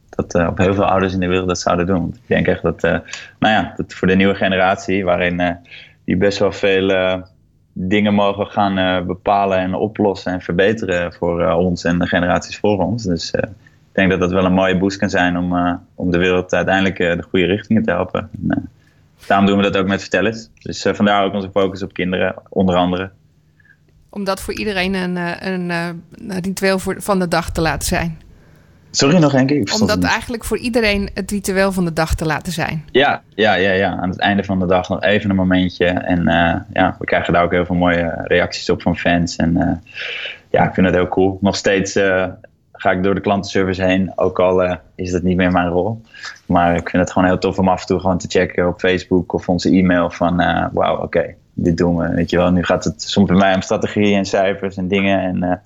[0.09, 2.01] dat, of heel veel ouders in de wereld dat zouden doen.
[2.01, 3.03] Want ik denk echt dat, nou
[3.55, 5.55] ja, dat voor de nieuwe generatie, waarin eh,
[6.05, 7.23] die best wel veel
[7.73, 13.05] dingen mogen gaan bepalen en oplossen en verbeteren voor ons en de generaties voor ons.
[13.05, 13.33] Dus
[13.91, 16.53] ik denk dat dat wel een mooie boost kan zijn om, eh, om de wereld
[16.53, 18.21] uiteindelijk eh, de goede richtingen te helpen.
[18.21, 18.57] En, eh,
[19.27, 20.49] daarom doen we dat ook met vertellers.
[20.55, 23.11] Dus vandaar ook onze focus op kinderen, onder andere.
[24.09, 28.19] Om dat voor iedereen een, een, een ritueel voor, van de dag te laten zijn.
[28.91, 29.77] Sorry nog een keer.
[29.81, 32.85] Om dat eigenlijk voor iedereen het ritueel van de dag te laten zijn.
[32.91, 35.87] Ja, ja, ja, ja, aan het einde van de dag nog even een momentje.
[35.87, 36.23] En
[36.73, 39.37] ja, we krijgen daar ook heel veel mooie reacties op van fans.
[39.37, 39.83] En
[40.51, 41.39] ja, ik vind het heel cool.
[41.41, 41.99] Nog steeds
[42.81, 46.03] ga ik door de klantenservice heen, ook al eh, is dat niet meer mijn rol.
[46.47, 48.79] Maar ik vind het gewoon heel tof om af en toe gewoon te checken op
[48.79, 52.15] Facebook of onze e-mail van eh, wauw, oké, dit doen we.
[52.15, 55.21] Weet je wel, nu gaat het soms bij mij om strategieën en cijfers en dingen.
[55.21, 55.57] En eh,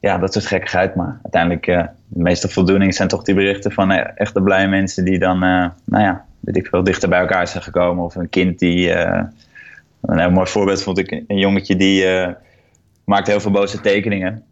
[0.00, 0.94] ja, dat soort gekkigheid.
[0.94, 1.66] Maar uiteindelijk,
[2.06, 5.72] de meeste voldoening zijn toch die berichten van echte blije mensen die dan, nou
[6.04, 8.04] ja, weet ik veel, dichter bij elkaar zijn gekomen.
[8.04, 12.06] Of een kind die, een heel mooi voorbeeld vond ik, een jongetje die
[13.04, 14.42] maakte heel veel boze tekeningen.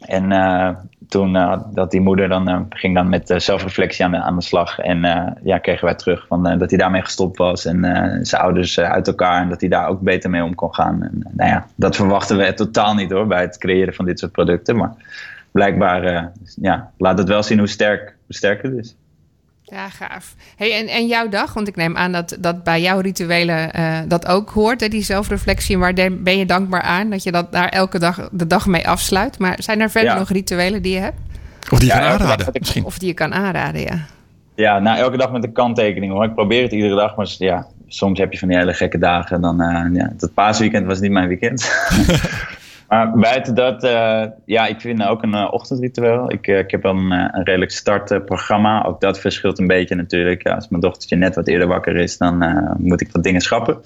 [0.00, 0.70] En eh,
[1.08, 4.42] toen uh, dat die moeder dan uh, ging dan met zelfreflectie aan de, aan de
[4.42, 4.78] slag.
[4.78, 5.00] En
[5.42, 7.64] ja, kregen wij terug van, dat hij daarmee gestopt was.
[7.64, 7.80] En
[8.26, 9.42] zijn ouders uit elkaar.
[9.42, 11.02] En dat hij daar ook beter mee om kon gaan.
[11.02, 13.26] En, nou ja, dat verwachten we totaal niet hoor.
[13.26, 14.76] Bij het creëren van dit soort producten.
[14.76, 14.92] Maar
[15.50, 18.96] blijkbaar ja, laat het wel zien hoe sterk, hoe sterk het is.
[19.70, 20.34] Ja, gaaf.
[20.56, 23.98] Hey, en, en jouw dag, want ik neem aan dat, dat bij jouw rituelen uh,
[24.08, 25.78] dat ook hoort, hè, die zelfreflectie.
[25.78, 29.38] Waar ben je dankbaar aan dat je dat daar elke dag de dag mee afsluit?
[29.38, 30.18] Maar zijn er verder ja.
[30.18, 31.18] nog rituelen die je hebt?
[31.70, 32.84] Of die je ja, kan aanraden, ik, misschien.
[32.84, 33.98] Of die je kan aanraden, ja.
[34.54, 36.24] Ja, nou elke dag met een kanttekening hoor.
[36.24, 39.40] Ik probeer het iedere dag, maar ja, soms heb je van die hele gekke dagen.
[39.40, 41.60] Dan, uh, ja, het paasweekend was niet mijn weekend.
[42.90, 46.32] Maar buiten dat, uh, ja, ik vind ook een uh, ochtendritueel.
[46.32, 48.84] Ik, uh, ik heb een, een redelijk startprogramma.
[48.84, 50.42] Ook dat verschilt een beetje natuurlijk.
[50.42, 52.44] Ja, als mijn dochtertje net wat eerder wakker is, dan
[52.78, 53.78] moet ik wat dingen schrappen.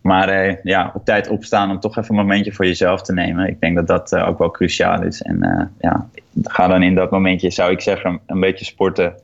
[0.00, 3.48] Maar ja, op tijd opstaan om toch even een momentje voor jezelf te nemen.
[3.48, 5.22] Ik denk dat dat ook wel cruciaal is.
[5.22, 6.06] En ja,
[6.42, 9.14] ga dan in dat momentje, zou ik zeggen, een beetje sporten.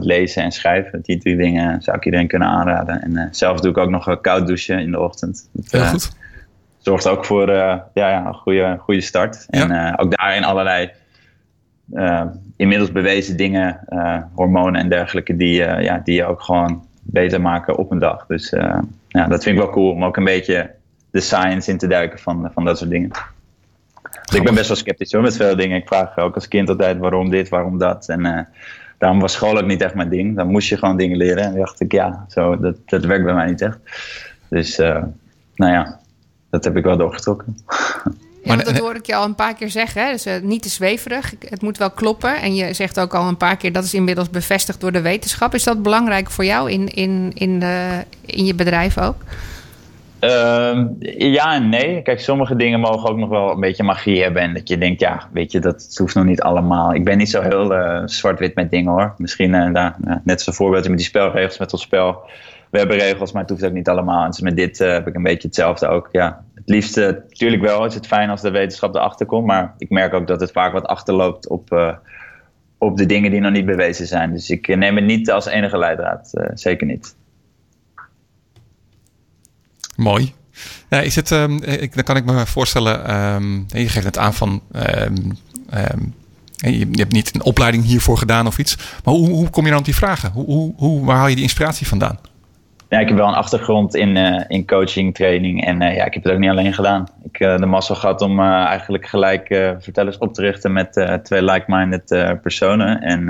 [0.00, 1.00] lezen en schrijven.
[1.02, 3.02] Die drie dingen zou ik iedereen kunnen aanraden.
[3.02, 5.50] En zelf doe ik ook nog koud douchen in de ochtend.
[5.70, 6.18] Heel goed
[6.80, 9.46] zorgt ook voor uh, ja, ja, een goede, goede start.
[9.48, 9.60] Ja.
[9.60, 10.90] En uh, ook daarin allerlei
[11.92, 12.24] uh,
[12.56, 13.80] inmiddels bewezen dingen,
[14.34, 18.26] hormonen en dergelijke, die, ja, die je ook gewoon beter maken op een dag.
[18.26, 18.50] Dus
[19.08, 20.70] ja, dat vind ik wel cool om ook een beetje
[21.10, 23.10] de science in te duiken van, van dat soort dingen.
[24.24, 25.76] Dus ik ben best wel sceptisch hoor, met veel dingen.
[25.76, 28.08] Ik vraag ook als kind altijd waarom dit, waarom dat.
[28.08, 28.48] En
[28.98, 30.36] daarom was school ook niet echt mijn ding.
[30.36, 31.44] Dan moest je gewoon dingen leren.
[31.44, 33.78] En dacht ik, ja, zo, dat, dat werkt bij mij niet echt.
[34.48, 34.76] Dus
[35.54, 36.00] nou ja,
[36.50, 37.56] dat heb ik wel doorgetrokken.
[38.42, 40.04] Ja, dat hoor ik je al een paar keer zeggen.
[40.04, 40.12] Hè?
[40.12, 41.34] Dus uh, niet te zweverig.
[41.48, 42.40] Het moet wel kloppen.
[42.40, 45.54] En je zegt ook al een paar keer dat is inmiddels bevestigd door de wetenschap.
[45.54, 49.16] Is dat belangrijk voor jou in, in, in, de, in je bedrijf ook?
[50.20, 50.84] Uh,
[51.18, 52.02] ja en nee.
[52.02, 54.42] Kijk, sommige dingen mogen ook nog wel een beetje magie hebben.
[54.42, 56.94] En dat je denkt, ja, weet je, dat hoeft nog niet allemaal.
[56.94, 59.14] Ik ben niet zo heel uh, zwart-wit met dingen hoor.
[59.16, 62.22] Misschien uh, daar, net zo'n voorbeeld met die spelregels met ons spel
[62.70, 64.24] we hebben regels, maar het hoeft ook niet allemaal.
[64.24, 66.08] En met dit uh, heb ik een beetje hetzelfde ook.
[66.12, 69.46] Ja, het liefste, natuurlijk wel, is het fijn als de wetenschap erachter komt.
[69.46, 71.92] Maar ik merk ook dat het vaak wat achterloopt op, uh,
[72.78, 74.32] op de dingen die nog niet bewezen zijn.
[74.32, 76.30] Dus ik neem het niet als enige leidraad.
[76.54, 77.16] Zeker niet.
[79.96, 80.32] Mooi.
[80.88, 84.62] Is het, um, ik, dan kan ik me voorstellen, um, je geeft het aan van.
[84.72, 85.36] Um,
[86.56, 88.76] je, je, hebt niet een opleiding hiervoor gedaan of iets.
[89.04, 90.30] Maar hoe, hoe kom je dan op die vragen?
[90.30, 92.18] Hoe, hoe, waar haal je die inspiratie vandaan?
[92.90, 95.64] Ja, ik heb wel een achtergrond in, uh, in coaching, training.
[95.64, 97.06] En uh, ja, ik heb het ook niet alleen gedaan.
[97.22, 99.46] Ik uh, de massa gehad om eigenlijk gelijk
[99.78, 103.00] vertellers op te richten met twee like-minded personen.
[103.00, 103.24] En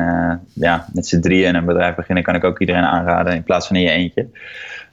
[0.55, 3.77] ja, met z'n drieën een bedrijf beginnen kan ik ook iedereen aanraden in plaats van
[3.77, 4.29] in je eentje.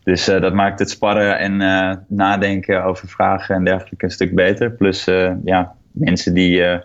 [0.03, 1.57] Dus dat maakt het sparren en
[2.07, 4.71] nadenken over vragen en dergelijke een stuk beter.
[4.71, 5.05] Plus
[5.43, 6.81] ja, mensen die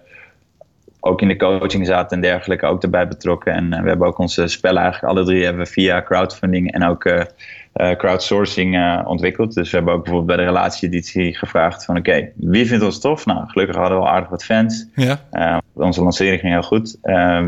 [1.00, 3.52] ook in de coaching zaten en dergelijke ook erbij betrokken.
[3.52, 7.26] En we hebben ook onze spellen eigenlijk alle drie hebben via crowdfunding en ook
[7.72, 9.54] crowdsourcing ontwikkeld.
[9.54, 13.26] Dus we hebben ook bijvoorbeeld bij de relatie-editie gevraagd van oké, wie vindt ons tof?
[13.26, 14.86] Nou, gelukkig hadden we al aardig wat fans.
[14.94, 15.62] Ja.
[15.72, 16.98] onze lancering ging heel goed.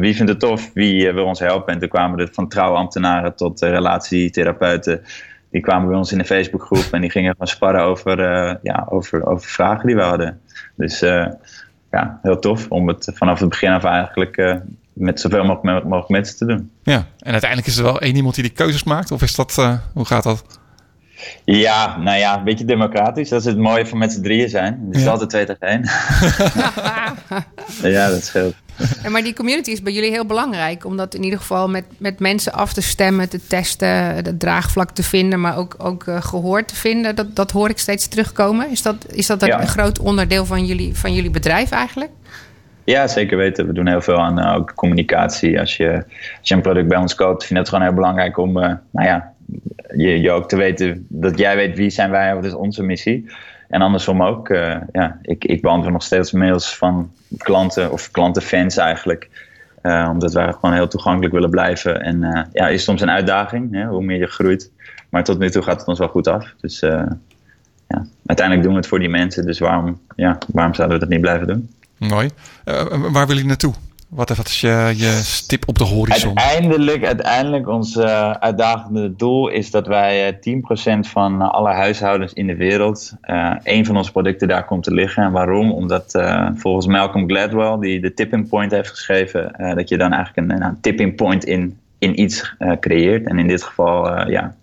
[0.00, 0.70] wie vindt het tof?
[0.74, 1.72] Wie wil ons helpen?
[1.72, 5.02] En toen kwamen er van trouwambtenaren tot relatietherapeuten
[5.50, 8.18] die kwamen bij ons in de Facebookgroep en die gingen gewoon sparren over,
[8.62, 10.40] ja, over, over vragen die we hadden.
[10.76, 11.00] Dus
[11.90, 14.60] ja, heel tof om het vanaf het begin af eigenlijk
[14.94, 16.70] met zoveel mogelijk, mogelijk mensen te doen.
[16.82, 19.80] Ja, en uiteindelijk is er wel één iemand die die keuzes maakt, of is dat,
[19.92, 20.44] hoe gaat dat?
[21.44, 23.28] Ja, nou ja, een beetje democratisch.
[23.28, 24.84] Dat is het mooie van met z'n drieën zijn.
[24.86, 25.10] Het is ja.
[25.10, 25.82] altijd twee tegen één.
[27.94, 28.54] ja, dat scheelt.
[29.02, 30.84] Ja, maar die community is bij jullie heel belangrijk.
[30.84, 34.90] Om dat in ieder geval met, met mensen af te stemmen, te testen, het draagvlak
[34.90, 37.16] te vinden, maar ook, ook uh, gehoor te vinden.
[37.16, 38.70] Dat, dat hoor ik steeds terugkomen.
[38.70, 42.10] Is dat, is dat een, groot onderdeel van jullie, van jullie bedrijf eigenlijk?
[42.84, 43.66] Ja, zeker weten.
[43.66, 45.60] We doen heel veel aan ook communicatie.
[45.60, 45.92] Als je,
[46.38, 48.72] als je een product bij ons koopt, vind ik het gewoon heel belangrijk om uh,
[48.90, 49.32] nou ja,
[49.96, 53.30] je, je ook te weten dat jij weet wie zijn wij, wat is onze missie.
[53.68, 58.76] En andersom ook, uh, ja, ik, ik beantwoord nog steeds mails van klanten of klantenfans
[58.76, 59.52] eigenlijk.
[59.82, 62.02] Omdat wij gewoon heel toegankelijk willen blijven.
[62.02, 64.70] En ja, is soms een uitdaging, hè, hoe meer je groeit.
[65.08, 66.54] Maar tot nu toe gaat het ons wel goed af.
[66.60, 69.46] Dus ja, uiteindelijk doen we het voor die mensen.
[69.46, 71.68] Dus waarom, ja, waarom zouden we dat niet blijven doen?
[71.98, 72.30] Mooi.
[73.12, 73.74] waar wil je naartoe?
[74.14, 76.38] Wat is je, je stip op de horizon?
[76.38, 80.38] Uiteindelijk, uiteindelijk ons uh, uitdagende doel is dat wij 10%
[80.84, 83.12] eh, van alle huishoudens in de wereld
[83.62, 85.22] een van onze producten daar komt te liggen.
[85.22, 85.72] En waarom?
[85.72, 90.62] Omdat volgens Malcolm Gladwell, die de tipping point heeft geschreven, dat je dan eigenlijk een,
[90.62, 93.26] een tipping point in, in iets creëert.
[93.26, 94.54] En in dit geval, ja,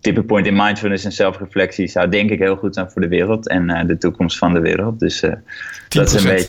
[0.00, 3.48] tipping point in mindfulness en zelfreflectie zou denk ik heel goed zijn voor de wereld
[3.48, 5.00] en de toekomst van de wereld.
[5.00, 5.20] Dus
[5.88, 6.48] dat is een beetje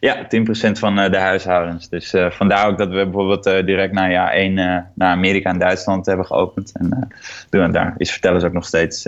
[0.00, 0.28] ja, 10%
[0.72, 1.88] van uh, de huishoudens.
[1.88, 6.26] Dus vandaar ook dat we bijvoorbeeld direct na jaar 1 naar Amerika en Duitsland hebben
[6.26, 6.72] geopend.
[6.72, 7.08] En
[7.50, 9.06] doen daar is Vertellers ook nog steeds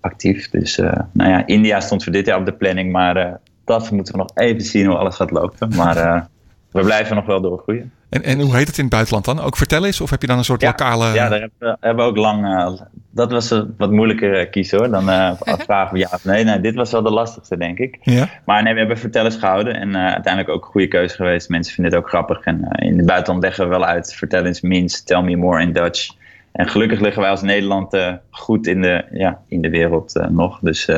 [0.00, 0.50] actief.
[0.50, 0.76] Dus
[1.12, 4.30] nou ja, India stond voor dit jaar op de planning, maar dat moeten we nog
[4.34, 5.76] even zien hoe alles gaat lopen.
[5.76, 6.28] Maar
[6.70, 7.92] we blijven nog wel doorgroeien.
[8.08, 9.40] En, en hoe heet het in het buitenland dan?
[9.40, 10.00] Ook vertel eens?
[10.00, 11.14] Of heb je dan een soort lokale...
[11.14, 12.44] Ja, daar hebben we, hebben we ook lang...
[12.44, 14.90] Uh, dat was een wat moeilijker uh, kiezen hoor.
[14.90, 16.44] Dan uh, vragen we ja of nee.
[16.44, 16.60] nee.
[16.60, 17.98] Dit was wel de lastigste denk ik.
[18.00, 18.28] Ja.
[18.44, 19.74] Maar nee, we hebben vertellers gehouden.
[19.74, 21.48] En uiteindelijk ook een goede keuze geweest.
[21.48, 22.40] Mensen vinden het ook grappig.
[22.40, 24.14] En in het buitenland leggen we wel uit.
[24.14, 26.10] Vertel eens means tell me more in Dutch.
[26.52, 27.96] En gelukkig liggen wij als Nederland
[28.30, 30.58] goed in de, ja, in de wereld nog.
[30.60, 30.88] Dus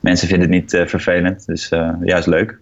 [0.00, 1.46] mensen vinden het niet vervelend.
[1.46, 1.68] Dus
[2.00, 2.58] ja, is leuk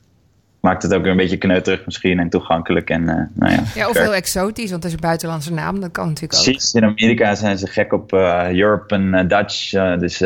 [0.68, 2.90] maakt het ook een beetje kneuterig misschien en toegankelijk.
[2.90, 5.81] En, uh, nou ja, ja, of heel exotisch, want het is een buitenlandse naam.
[5.81, 6.44] Dat kan natuurlijk ook.
[6.44, 9.70] Precies, in Amerika zijn ze gek op uh, Europe en uh, Dutch.
[9.98, 10.18] dus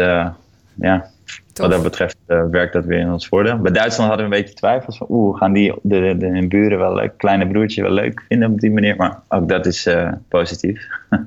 [0.74, 1.06] ja,
[1.54, 3.58] wat dat betreft werkt dat weer in ons voordeel.
[3.58, 5.06] Bij Duitsland hadden we een beetje twijfels van...
[5.10, 8.60] oeh, gaan die de, de, de buren wel leuk, kleine broertje wel leuk vinden op
[8.60, 8.96] die manier.
[8.96, 9.88] Maar ook dat is
[10.28, 10.86] positief.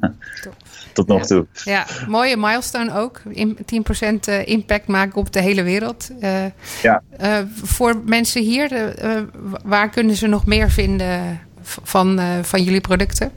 [0.96, 1.46] tot nog toe.
[1.64, 3.22] Ja, mooie milestone ook.
[3.26, 6.10] 10% eh, impact maken op de hele wereld.
[6.22, 6.46] Uh,
[6.82, 7.02] ja.
[7.22, 8.94] Uh, voor mensen hier,
[9.64, 13.32] waar kunnen ze nog meer vinden van, van jullie producten?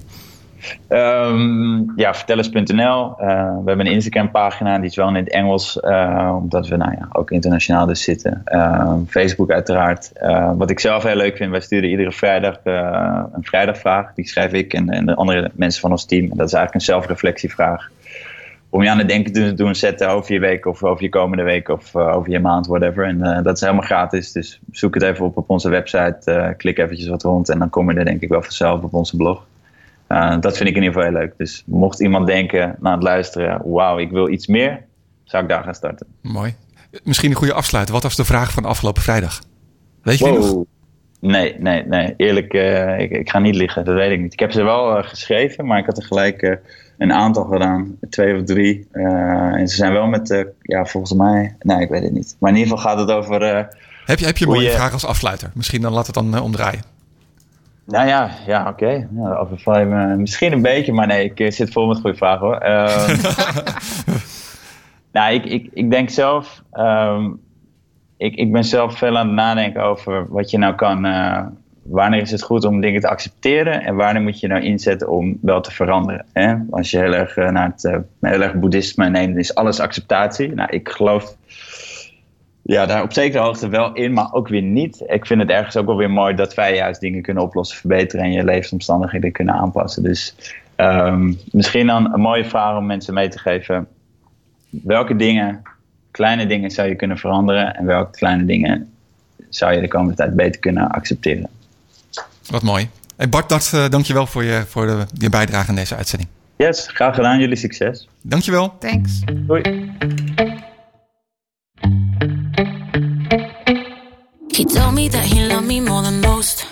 [0.89, 3.11] Um, ja, vertellers.nl.
[3.11, 3.17] Uh,
[3.59, 6.93] we hebben een Instagram pagina, die is wel in het Engels, uh, omdat we nou
[6.93, 8.43] ja, ook internationaal dus zitten.
[8.47, 10.13] Uh, Facebook uiteraard.
[10.57, 14.15] wat ik zelf heel leuk vind, wij sturen iedere vrijdag een vrijdagvraag.
[14.15, 16.23] Die schrijf ik en, en, de andere mensen van ons team.
[16.23, 17.91] En dat is eigenlijk een zelfreflectievraag.
[18.71, 21.43] Om je aan het denken te doen zetten over je week of over je komende
[21.43, 23.05] week of over je maand, whatever.
[23.05, 26.55] En dat is helemaal gratis, dus zoek het even op op onze website.
[26.57, 29.17] klik eventjes wat rond en dan kom je er denk ik wel vanzelf op onze
[29.17, 29.47] blog.
[30.09, 31.35] Uh, dat vind ik in ieder geval heel leuk.
[31.37, 34.85] Dus mocht iemand denken na het luisteren, wauw, ik wil iets meer,
[35.25, 36.07] zou ik daar gaan starten.
[36.21, 36.55] Mooi.
[37.03, 37.95] Misschien een goede afsluiter.
[37.95, 39.41] Wat was de vraag van afgelopen vrijdag?
[40.03, 40.43] Weet je wow.
[40.43, 40.65] nog?
[41.21, 42.15] Nee, nee, nee.
[42.17, 43.85] Eerlijk, uh, ik, ik, ga niet liggen.
[43.85, 44.33] Dat weet ik niet.
[44.33, 46.61] Ik heb ze wel uh, geschreven, maar ik had er gelijk
[46.99, 47.97] een aantal gedaan.
[48.11, 48.87] Twee of drie.
[48.93, 51.57] en ze zijn wel met, ja, volgens mij...
[51.59, 52.37] Nee, ik weet het niet.
[52.39, 53.41] Maar in ieder geval gaat het over...
[54.05, 54.71] heb je, heb je een mooie je...
[54.71, 55.51] vraag als afsluiter?
[55.55, 56.98] Misschien dan laat het dan omdraaien.
[57.89, 58.85] Nou ja, ja oké.
[58.85, 59.09] Okay.
[59.17, 62.47] Ja, overval me misschien een beetje, maar nee, ik eh, zit vol met goede vragen
[62.47, 62.55] hoor.
[62.55, 63.21] Um,
[65.17, 67.41] nou, ik, ik, ik denk zelf, um,
[68.17, 71.07] ik, ik ben zelf veel aan het nadenken over wat je nou kan.
[71.07, 71.47] Uh,
[71.83, 75.39] wanneer is het goed om dingen te accepteren en wanneer moet je nou inzetten om
[75.41, 76.27] wel te veranderen?
[76.33, 76.55] Hè?
[76.71, 80.55] Als je heel erg uh, naar het heel erg boeddhisme neemt, is alles acceptatie.
[80.55, 81.37] Nou, ik geloof
[82.75, 85.03] ja, daar op zekere hoogte wel in, maar ook weer niet.
[85.07, 88.25] Ik vind het ergens ook wel weer mooi dat wij juist dingen kunnen oplossen, verbeteren
[88.25, 90.03] en je levensomstandigheden kunnen aanpassen.
[90.03, 90.35] Dus
[90.77, 93.87] um, misschien dan een mooie vraag om mensen mee te geven.
[94.71, 95.63] Welke dingen,
[96.11, 98.93] kleine dingen zou je kunnen veranderen en welke kleine dingen
[99.49, 101.49] zou je de komende tijd beter kunnen accepteren.
[102.51, 102.89] Wat mooi.
[103.17, 106.31] Hey Bart, dat, uh, dankjewel voor, je, voor de, je bijdrage in deze uitzending.
[106.57, 107.39] Yes, graag gedaan.
[107.39, 108.09] Jullie succes.
[108.23, 108.75] Dankjewel.
[108.79, 109.21] Thanks.
[109.35, 109.63] Doei.
[114.59, 116.67] He told me that he loved me more than most.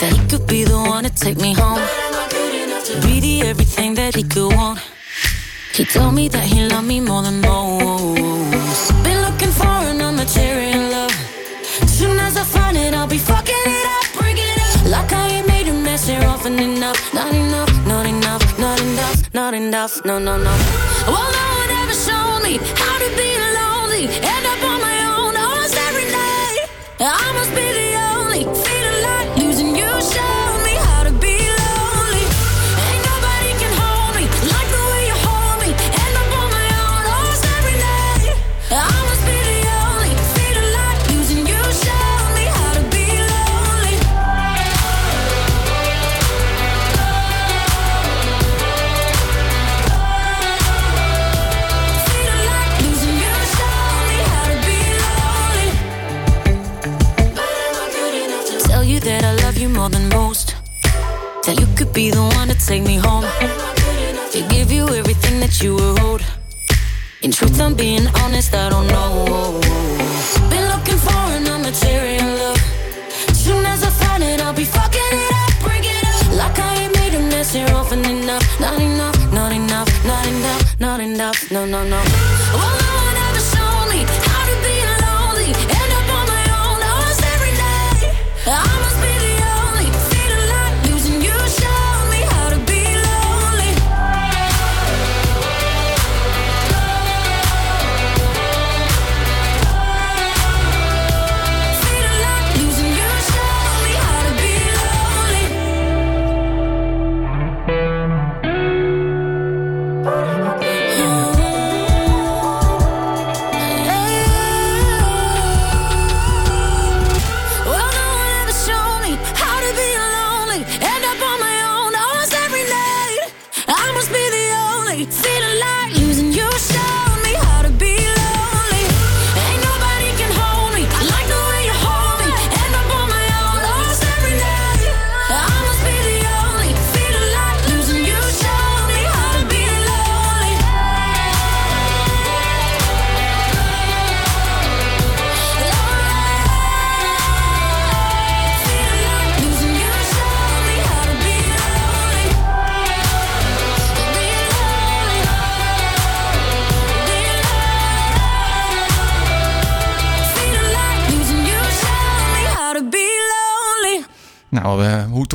[0.00, 1.80] That he could be the one to take me home.
[3.00, 4.80] Be the everything that he could want.
[5.72, 8.92] He told me that he loved me more than most.
[9.02, 11.14] Been looking for an material love.
[11.88, 14.84] Soon as I find it, I'll be fucking it up, bring it up.
[14.94, 17.00] Like I ain't made a mess here often enough.
[17.14, 20.54] Not enough, not enough, not enough, not enough, no, no, no.
[21.08, 23.49] Well, no one ever showed me how to be
[65.60, 66.24] that you would.
[67.22, 69.60] In truth, I'm being honest, I don't know.
[70.48, 72.60] Been looking for an material love.
[73.34, 76.36] Soon as I find it, I'll be fucking it up, bring it up.
[76.36, 78.44] Like I ain't made a mess here often enough.
[78.60, 82.19] Not enough, not enough, not enough, not enough, no, no, no.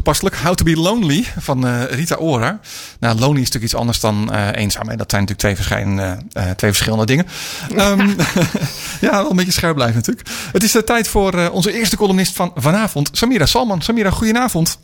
[0.05, 0.35] Toepasselijk.
[0.35, 2.59] How to be lonely van eh, Rita Ora.
[2.99, 4.89] Nou, lonely is natuurlijk iets anders dan eh, eenzaam.
[4.89, 4.95] Hè?
[4.95, 7.27] Dat zijn natuurlijk twee verschillende, eh, twee verschillende dingen.
[7.75, 8.07] Ehm,
[9.07, 10.27] ja, wel een beetje scherp blijven natuurlijk.
[10.51, 13.81] Het is de tijd voor eh, onze eerste columnist van vanavond, Samira Salman.
[13.81, 14.79] Samira, goedenavond.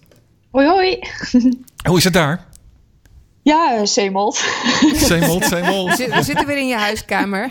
[0.52, 1.00] Hoi hoi.
[1.90, 2.46] Hoe is het daar?
[3.44, 4.44] Ja, Zeemold.
[5.10, 5.90] Zeemold, Zeemold.
[5.90, 7.50] We zit- we zitten weer in je huiskamer.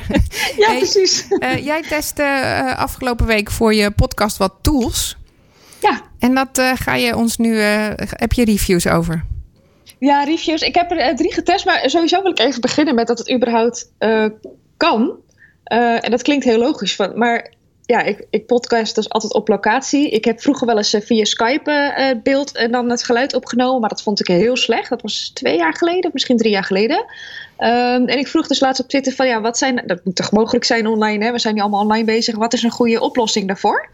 [0.56, 1.24] Ja, Hey, precies.
[1.38, 5.16] Eh, jij testte eh, afgelopen week voor je podcast wat tools.
[5.81, 6.01] Ja.
[6.19, 7.61] En dat eh, ga je ons nu.
[7.61, 9.25] eh, heb je reviews over?
[9.99, 10.62] ja, reviews.
[10.62, 13.33] Ik heb er eh, drie getest, maar sowieso wil ik even beginnen met dat het
[13.33, 13.90] überhaupt
[14.77, 15.16] kan.
[15.64, 17.53] En dat klinkt heel logisch, van, maar
[17.87, 20.11] ja, ik, ik podcast dus altijd op locatie.
[20.11, 24.03] Ik heb vroeger wel eens via Skype beeld en dan het geluid opgenomen, maar dat
[24.03, 24.88] vond ik heel slecht.
[24.88, 27.05] Dat was twee jaar geleden, of misschien drie jaar geleden.
[27.61, 30.33] Ehm, en ik vroeg dus laatst op Twitter van ja, wat zijn, dat moet toch
[30.33, 31.33] mogelijk zijn online, hè?
[31.33, 32.37] we zijn nu allemaal online bezig.
[32.37, 33.88] Wat is een goede oplossing daarvoor?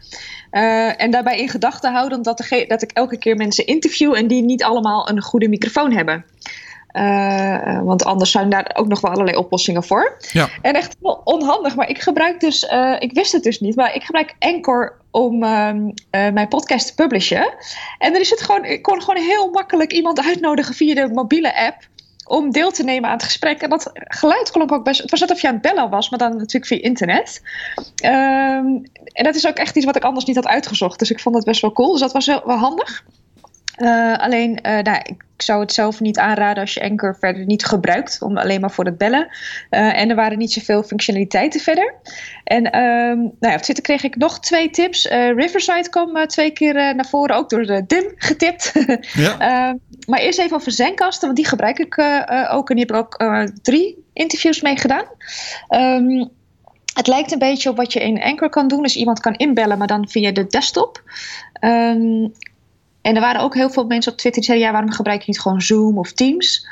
[0.49, 4.27] Eh, en daarbij in gedachten houden dat, dege- dat ik elke keer mensen interview en
[4.27, 6.25] die niet allemaal een goede microfoon hebben.
[6.87, 10.17] Eh, want anders zijn daar ook nog wel allerlei oplossingen voor.
[10.31, 10.49] Ja.
[10.61, 13.95] En echt wel onhandig, maar ik gebruik dus, eh, ik wist het dus niet, maar
[13.95, 17.53] ik gebruik Anchor om ehm, eh, mijn podcast te publishen.
[17.97, 21.65] En dan is het gewoon, ik kon gewoon heel makkelijk iemand uitnodigen via de mobiele
[21.65, 21.77] app
[22.27, 23.61] om deel te nemen aan het gesprek.
[23.61, 25.01] En dat geluid klonk ook best.
[25.01, 27.41] Het was net of je aan het bellen was, maar dan natuurlijk via internet.
[27.95, 28.65] Ehm,
[29.03, 30.99] en dat is ook echt iets wat ik anders niet had uitgezocht.
[30.99, 31.91] Dus ik vond dat best wel cool.
[31.91, 33.03] Dus dat was wel, wel handig.
[33.77, 37.65] Eh, alleen, eh, nou, ik zou het zelf niet aanraden als je Anchor verder niet
[37.65, 39.27] gebruikt, om alleen maar voor het bellen.
[39.69, 41.93] Eh, en er waren niet zoveel functionaliteiten verder.
[42.43, 45.07] En ehm, nou ja, op Twitter kreeg ik nog twee tips.
[45.35, 48.71] Riverside kwam twee keer naar voren, ook door de Dim getipt.
[49.13, 49.39] Ja.
[49.39, 49.75] Ehm,
[50.07, 51.99] maar eerst even over Zencaster, want die gebruik ik
[52.51, 52.69] ook.
[52.69, 55.05] En die heb ik ook drie interviews mee gedaan.
[55.67, 56.25] Ehm,
[56.93, 58.81] Het lijkt een beetje op wat je in Anchor kan doen.
[58.81, 61.03] Dus iemand kan inbellen, maar dan via de desktop.
[61.53, 62.27] Ehm,
[63.07, 65.31] en er waren ook heel veel mensen op Twitter die zeiden: ja, waarom gebruik je
[65.31, 66.67] niet gewoon Zoom of Teams?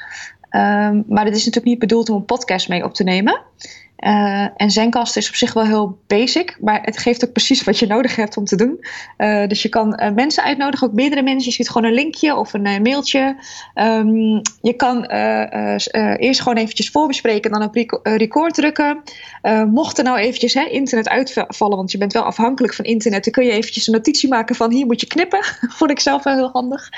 [0.50, 3.42] Ehm, maar het is natuurlijk niet bedoeld om een podcast mee op te nemen.
[4.00, 7.80] Uh, en Zencast is op zich wel heel basic, maar het geeft ook precies wat
[7.80, 8.86] je nodig hebt om te doen.
[9.18, 11.50] Uh, dus je kan uh, mensen uitnodigen, ook meerdere mensen.
[11.50, 13.36] Je ziet gewoon een linkje of een mailtje.
[13.76, 15.04] Um, je kan
[16.16, 19.02] eerst gewoon eventjes voorbespreken en dan op rec record drukken.
[19.72, 23.34] mocht er nou eventjes hè, internet uitvallen, want je bent wel afhankelijk van internet, dan
[23.34, 25.44] kun je eventjes een notitie maken van hier moet je knippen.
[25.78, 26.90] Vond ik zelf wel heel handig.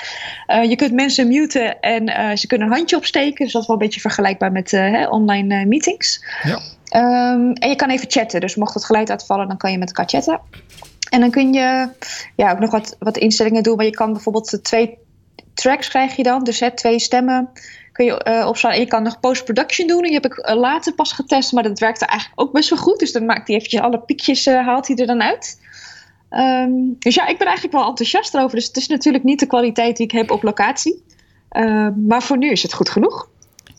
[0.46, 3.44] je kunt mensen muten en ze kunnen een handje opsteken.
[3.44, 4.72] Dus dat is wel een beetje vergelijkbaar met
[5.10, 6.24] online meetings.
[6.42, 6.60] Ja.
[6.96, 8.40] Um, en je kan even chatten.
[8.40, 10.40] Dus mocht het geluid uitvallen, dan kan je met elkaar chatten.
[11.10, 11.88] En dan kun je
[12.36, 13.76] ja, ook nog wat, wat instellingen doen.
[13.76, 14.98] Maar je kan bijvoorbeeld twee
[15.54, 16.44] tracks krijg je dan.
[16.44, 17.50] Dus hè, twee stemmen
[17.92, 18.72] kun je uh, opslaan.
[18.72, 19.98] En je kan nog post-production doen.
[19.98, 21.52] En die heb ik uh, later pas getest.
[21.52, 22.98] Maar dat werkte eigenlijk ook best wel goed.
[22.98, 25.60] Dus dan maakt hij eventjes alle piekjes, haalt hij er dan uit.
[26.30, 28.56] Um, dus ja, ik ben eigenlijk wel enthousiast erover.
[28.56, 31.04] Dus het is natuurlijk niet de kwaliteit die ik heb op locatie.
[32.06, 33.28] maar voor nu is het goed genoeg.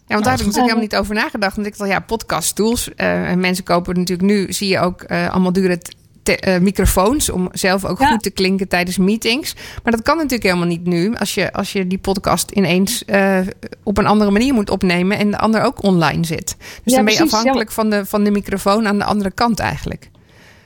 [0.10, 1.55] Ja, want daar heb ik natuurlijk helemaal niet over nagedacht.
[1.55, 2.89] Want ik dacht, ja, podcast tools.
[2.97, 5.80] Uh, en mensen kopen natuurlijk nu, zie je ook uh, allemaal dure
[6.47, 7.30] uh, microfoons.
[7.30, 8.10] Om zelf ook ja.
[8.10, 9.55] goed te klinken tijdens meetings.
[9.84, 11.16] Maar dat kan natuurlijk helemaal niet nu.
[11.16, 13.03] Als je, als je die podcast ineens
[13.84, 15.18] op een andere manier moet opnemen.
[15.18, 16.55] En de ander ook online zit.
[16.57, 17.76] Dus ja, dan ben je precies, afhankelijk ja.
[17.76, 20.10] van, de, van de microfoon aan de andere kant eigenlijk.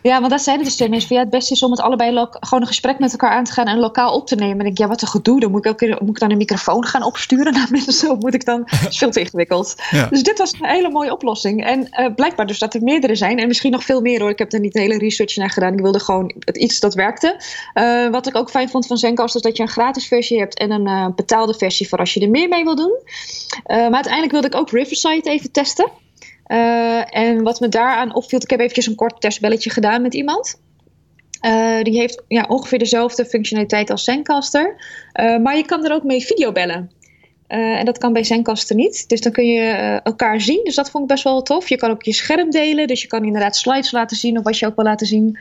[0.04, 1.16] Ja, want dat zeiden dus tegen mensen.
[1.16, 3.66] Ja, het beste is om het allebei gewoon een gesprek met elkaar aan te gaan
[3.66, 4.66] en lokaal op te nemen.
[4.66, 5.40] En ik, ja, wat een gedoe.
[5.40, 7.94] Dan moet ik, ook, moet ik dan een microfoon gaan opsturen naar mensen.
[7.94, 8.68] Zo moet ik dan.
[8.82, 9.76] Dat is veel te ingewikkeld.
[9.92, 10.08] Ja.
[10.08, 11.66] Dus dit was een hele mooie oplossing.
[11.66, 13.40] En uh, blijkbaar dus dat er meerdere zijn.
[13.40, 14.30] En misschien nog veel meer hoor.
[14.30, 15.74] Ik heb er niet de hele research naar gedaan.
[15.74, 17.42] Ik wilde gewoon het, iets dat werkte.
[17.74, 20.58] Uh, wat ik ook fijn vond van Zencast is dat je een gratis versie hebt
[20.58, 23.00] en een uh, betaalde versie voor als je er meer mee wil doen.
[23.68, 25.92] maar uiteindelijk wilde ik ook Riverside even testen.
[26.54, 30.62] Uh, en wat me daaraan opviel, ik heb eventjes een kort testbelletje gedaan met iemand.
[31.46, 34.76] Uh, die heeft ja, ongeveer dezelfde functionaliteit als Zencaster.
[35.22, 36.92] Uh, maar je kan er ook mee videobellen.
[37.54, 39.10] Uh, en dat kan bij Zencaster niet.
[39.10, 40.62] Dus dan kun je uh, elkaar zien.
[40.64, 41.70] Dus dat vond ik best wel tof.
[41.70, 42.88] Je kan ook je scherm delen.
[42.88, 44.38] Dus je kan inderdaad slides laten zien.
[44.38, 45.38] Of wat je ook wil laten zien.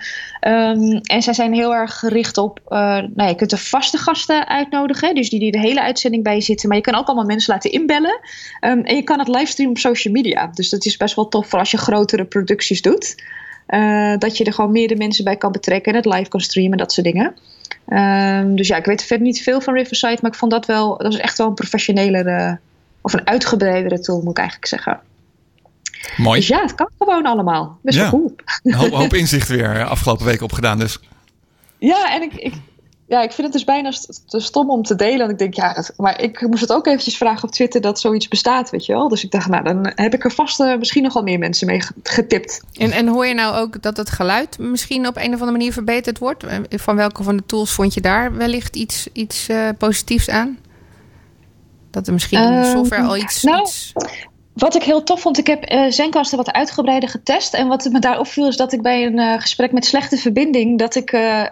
[0.46, 2.60] Um, en zij zijn heel erg gericht op...
[2.68, 2.78] Uh,
[3.14, 5.14] nou, je kunt er vaste gasten uitnodigen.
[5.14, 6.68] Dus die die de hele uitzending bij zitten.
[6.68, 8.20] Maar je kan ook allemaal mensen laten inbellen.
[8.60, 10.50] Um, en je kan het livestreamen op social media.
[10.54, 13.14] Dus dat is best wel tof voor als je grotere producties doet.
[14.18, 15.92] dat je er gewoon meerdere mensen bij kan betrekken.
[15.92, 16.78] En het live kan streamen.
[16.78, 17.34] Dat soort dingen.
[17.89, 20.99] Um, dus ja, ik weet verder niet veel van Riverside, maar ik vond dat wel,
[20.99, 22.59] dat is echt wel een professionelere
[23.01, 25.01] of een uitgebreidere tool, moet ik eigenlijk zeggen.
[26.16, 26.39] Mooi.
[26.39, 27.79] Dus ja, het kan gewoon allemaal.
[27.83, 28.03] Best ja.
[28.03, 28.35] wel cool.
[28.62, 30.99] Een hoop, hoop inzicht weer afgelopen week opgedaan dus.
[31.79, 32.55] Ja, en ik, ik,
[33.12, 33.90] ja, ik vind het dus bijna
[34.26, 35.26] te stom om te delen.
[35.26, 38.28] En ik denk, ja, maar ik moest het ook eventjes vragen op Twitter dat zoiets
[38.28, 39.08] bestaat, weet je wel.
[39.08, 41.82] Dus ik dacht, nou, dan heb ik er vast uh, misschien nogal meer mensen mee
[42.02, 42.60] getipt.
[42.72, 45.72] En, en hoor je nou ook dat het geluid misschien op een of andere manier
[45.72, 46.44] verbeterd wordt?
[46.70, 50.58] Van welke van de tools vond je daar wellicht iets, iets uh, positiefs aan?
[51.90, 53.92] Dat er misschien de software al iets, nou, iets...
[54.55, 57.55] Wat ik heel tof vond, ik heb uh, wat uitgebreider getest.
[57.55, 60.78] En wat me daar opviel is dat ik bij een uh, gesprek met slechte verbinding...
[60.78, 61.44] dat ik uh,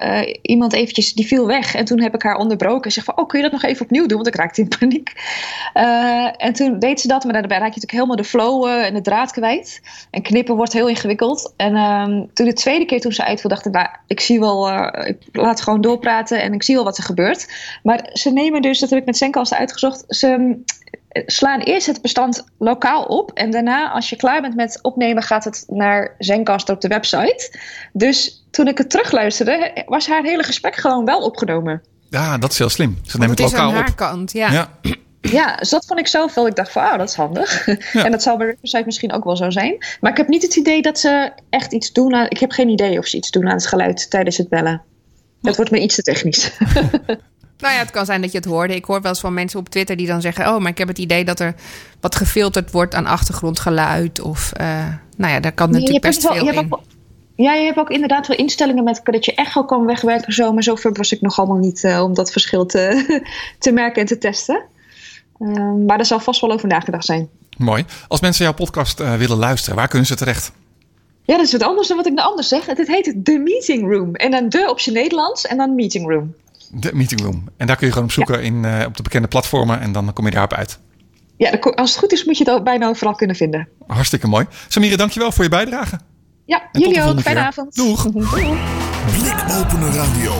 [0.42, 1.74] iemand eventjes, die viel weg.
[1.74, 2.84] En toen heb ik haar onderbroken.
[2.84, 4.16] En zeg van, oh, kun je dat nog even opnieuw doen?
[4.16, 5.12] Want ik raakte in paniek.
[6.36, 9.00] en toen deed ze dat, maar daarbij raak je natuurlijk helemaal de flow en de
[9.00, 9.80] draad kwijt.
[10.10, 11.52] En knippen wordt heel ingewikkeld.
[11.56, 13.72] En ehm, toen de tweede keer toen ze uitviel, dacht ik...
[13.72, 14.68] Nou, ik zie wel,
[15.06, 17.48] ik laat gewoon doorpraten en ik zie wel wat er gebeurt.
[17.82, 20.04] Maar ze nemen dus, dat heb ik met Zencaster uitgezocht...
[20.08, 20.58] Ze,
[21.10, 23.30] slaan eerst het bestand lokaal op.
[23.32, 27.58] En daarna, als je klaar bent met opnemen, gaat het naar Zencaster op de website.
[27.92, 31.82] Dus toen ik het terugluisterde, was haar hele gesprek gewoon wel opgenomen.
[32.10, 32.98] Ja, dat is heel slim.
[33.04, 33.86] Ze nemen het, het lokaal is aan op.
[33.86, 34.50] haar kant, ja.
[34.50, 34.68] Ja.
[35.20, 36.46] Ja, dus dat vond ik zelf wel.
[36.46, 37.66] Ik dacht van, oh, dat is handig.
[37.92, 38.04] Ja.
[38.04, 39.76] en dat zal bij Riverside misschien ook wel zo zijn.
[40.00, 42.26] Maar ik heb niet het idee dat ze echt iets doen aan...
[42.28, 44.82] Ik heb geen idee of ze iets doen aan het geluid tijdens het bellen.
[45.40, 46.50] Dat wordt me iets te technisch.
[47.60, 48.74] Nou ja, het kan zijn dat je het hoorde.
[48.74, 50.88] Ik hoor wel eens van mensen op Twitter die dan zeggen: Oh, maar ik heb
[50.88, 51.54] het idee dat er
[52.00, 54.20] wat gefilterd wordt aan achtergrondgeluid.
[54.20, 54.66] Of uh,
[55.16, 56.72] nou ja, daar kan natuurlijk best wel, veel in.
[56.72, 56.80] Ook,
[57.36, 60.32] ja, je hebt ook inderdaad wel instellingen met dat je echo kan wegwerken.
[60.32, 63.04] Zo, maar zover was ik nog allemaal niet uh, om dat verschil te,
[63.58, 64.62] te merken en te testen.
[65.38, 67.28] Uh, maar er zal vast wel over nagedacht zijn.
[67.56, 67.84] Mooi.
[68.08, 70.52] Als mensen jouw podcast uh, willen luisteren, waar kunnen ze terecht?
[71.24, 72.66] Ja, dat is wat anders dan wat ik nou anders zeg.
[72.66, 74.14] Het heet The Meeting Room.
[74.14, 76.34] En dan de op zijn Nederlands en dan Meeting Room.
[76.70, 77.44] De meeting room.
[77.56, 78.44] En daar kun je gewoon op zoeken ja.
[78.44, 80.78] in, uh, op de bekende platformen en dan kom je daarop uit.
[81.36, 83.68] Ja, als het goed is moet je het ook bijna overal kunnen vinden.
[83.86, 84.46] Hartstikke mooi.
[84.68, 85.98] Samire, dankjewel voor je bijdrage.
[86.44, 87.20] Ja, en jullie ook.
[87.20, 87.74] Fijne avond.
[87.74, 88.02] Doeg.
[88.12, 88.30] Doeg.
[89.18, 90.32] Blikopener Radio.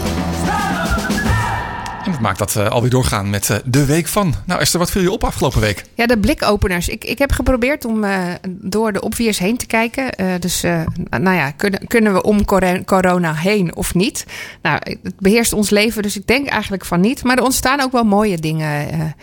[2.20, 4.34] Maakt dat uh, alweer doorgaan met uh, de week van.
[4.44, 5.84] Nou Esther, wat viel je op afgelopen week?
[5.94, 6.88] Ja, de blikopeners.
[6.88, 10.40] Ik, ik heb geprobeerd om uh, door de obvious heen te kijken.
[10.40, 10.62] dus
[11.10, 12.44] nou ja, kunnen, kunnen we om
[12.84, 14.26] corona heen of niet?
[14.62, 17.24] Nou, het beheerst ons leven, dus ik denk eigenlijk van niet.
[17.24, 19.14] Maar er ontstaan ook wel mooie dingen.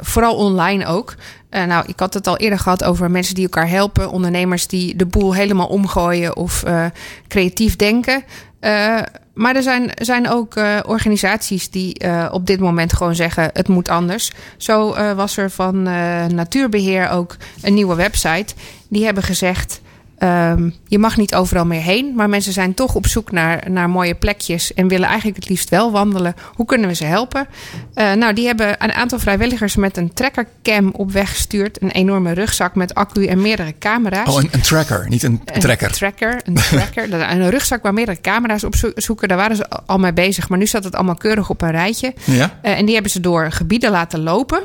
[0.00, 1.14] vooral online ook.
[1.50, 5.06] Nou, ik had het al eerder gehad over mensen die elkaar helpen, ondernemers die de
[5.06, 6.62] boel helemaal omgooien of
[7.28, 8.24] creatief denken.
[8.64, 9.00] Uh,
[9.34, 10.54] maar er zijn, zijn ook
[10.86, 11.94] organisaties die
[12.30, 14.30] op dit moment gewoon zeggen: het moet anders.
[14.56, 15.82] Zo was er van
[16.34, 18.54] Natuurbeheer ook een nieuwe website.
[18.88, 19.80] Die hebben gezegd.
[20.22, 23.90] Um, je mag niet overal meer heen, maar mensen zijn toch op zoek naar, naar
[23.90, 26.34] mooie plekjes en willen eigenlijk het liefst wel wandelen.
[26.54, 27.46] Hoe kunnen we ze helpen?
[27.94, 31.82] Uh, nou, die hebben een aantal vrijwilligers met een trackercam op weg gestuurd.
[31.82, 34.34] Een enorme rugzak met accu en meerdere camera's.
[34.34, 35.92] Oh, een, een tracker, niet een, een tracker.
[35.92, 37.12] tracker, een tracker.
[37.12, 39.28] een rugzak waar meerdere camera's op zoeken.
[39.28, 42.14] Daar waren ze al mee bezig, maar nu staat het allemaal keurig op een rijtje.
[42.24, 42.58] Ja.
[42.62, 44.60] Uh, en die hebben ze door gebieden laten lopen.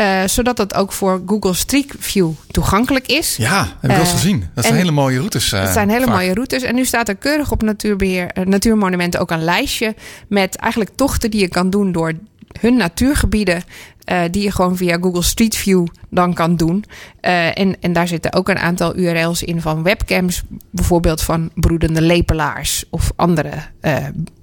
[0.00, 3.36] Uh, zodat het ook voor Google Street View toegankelijk is.
[3.36, 4.44] Ja, heb ik wel eens gezien.
[4.54, 5.50] Dat zijn hele mooie routes.
[5.50, 6.14] Dat zijn hele vaak.
[6.14, 6.62] mooie routes.
[6.62, 9.94] En nu staat er keurig op Natuurbeheer, Natuurmonumenten ook een lijstje
[10.28, 12.12] met eigenlijk tochten die je kan doen door
[12.60, 13.62] hun natuurgebieden.
[14.04, 16.84] Uh, die je gewoon via Google Street View dan kan doen.
[17.22, 20.42] Uh, en, en daar zitten ook een aantal URL's in van webcams.
[20.70, 23.96] Bijvoorbeeld van broedende lepelaars of andere uh,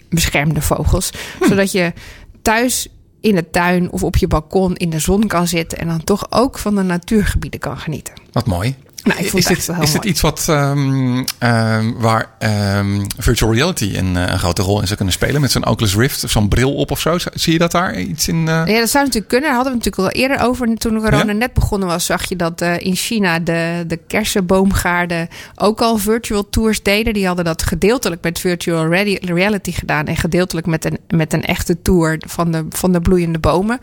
[0.09, 1.09] beschermde vogels.
[1.39, 1.47] Hm.
[1.47, 1.93] Zodat je
[2.41, 2.87] thuis
[3.19, 5.77] in de tuin of op je balkon in de zon kan zitten.
[5.77, 8.13] En dan toch ook van de natuurgebieden kan genieten.
[8.31, 8.75] Wat mooi.
[9.07, 12.29] Nou, ik vond is, dit, is dit iets wat, um, um, waar
[12.77, 15.41] um, virtual reality een, uh, een, grote rol in zou kunnen spelen?
[15.41, 17.17] Met zo'n Oculus Rift of zo'n bril op of zo?
[17.33, 18.35] Zie je dat daar iets in?
[18.35, 18.45] Uh...
[18.45, 19.49] Ja, dat zou natuurlijk kunnen.
[19.49, 20.77] Daar hadden we natuurlijk al eerder over.
[20.77, 21.31] Toen corona ja?
[21.31, 26.49] net begonnen was, zag je dat uh, in China de, de kersenboomgaarden ook al virtual
[26.49, 27.13] tours deden.
[27.13, 28.87] Die hadden dat gedeeltelijk met virtual
[29.19, 30.05] reality gedaan.
[30.05, 33.79] En gedeeltelijk met een, met een echte tour van de, van de bloeiende bomen.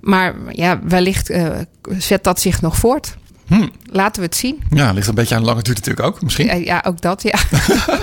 [0.00, 1.48] Maar ja, wellicht uh,
[1.98, 3.16] zet dat zich nog voort.
[3.52, 3.68] Hm.
[3.84, 4.62] Laten we het zien.
[4.70, 6.46] Ja, ligt een beetje aan de lange duur natuurlijk ook, misschien.
[6.46, 7.38] Ja, ja ook dat, ja.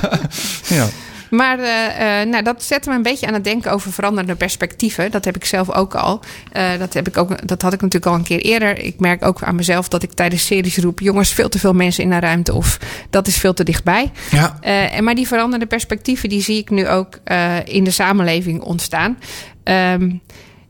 [0.77, 0.87] ja.
[1.29, 5.11] Maar uh, uh, nou, dat zet me een beetje aan het denken over veranderende perspectieven.
[5.11, 6.19] Dat heb ik zelf ook al.
[6.57, 8.79] Uh, dat, heb ik ook, dat had ik natuurlijk al een keer eerder.
[8.79, 10.99] Ik merk ook aan mezelf dat ik tijdens series roep...
[10.99, 12.79] jongens, veel te veel mensen in een ruimte of
[13.09, 14.11] dat is veel te dichtbij.
[14.31, 14.57] Ja.
[14.61, 16.29] en maar die veranderende perspectieven...
[16.29, 17.19] die zie ik nu ook
[17.65, 19.17] in de samenleving ontstaan.
[19.63, 20.21] Um,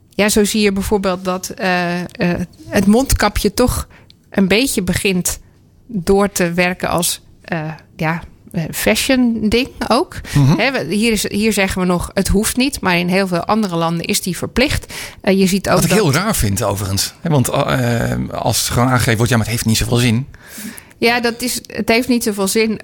[0.10, 1.54] ja, zo zie je bijvoorbeeld dat
[2.70, 3.88] het mondkapje toch
[4.30, 5.40] een beetje begint
[5.88, 7.22] door te werken als
[7.54, 8.22] uh, ja,
[8.72, 10.16] fashion ding ook.
[10.36, 10.60] Mhm.
[10.60, 12.82] He, hier, is, hier zeggen we nog, het hoeft niet.
[12.82, 14.94] Maar in heel veel andere landen is die verplicht.
[15.24, 16.00] Uh, je ziet ook Wat ik dat...
[16.00, 17.14] heel raar vind overigens.
[17.22, 20.28] Want uh, als het gewoon aangegeven wordt, ja, maar het heeft niet zoveel zin.
[20.98, 22.80] Ja, dat is, het heeft niet zoveel zin.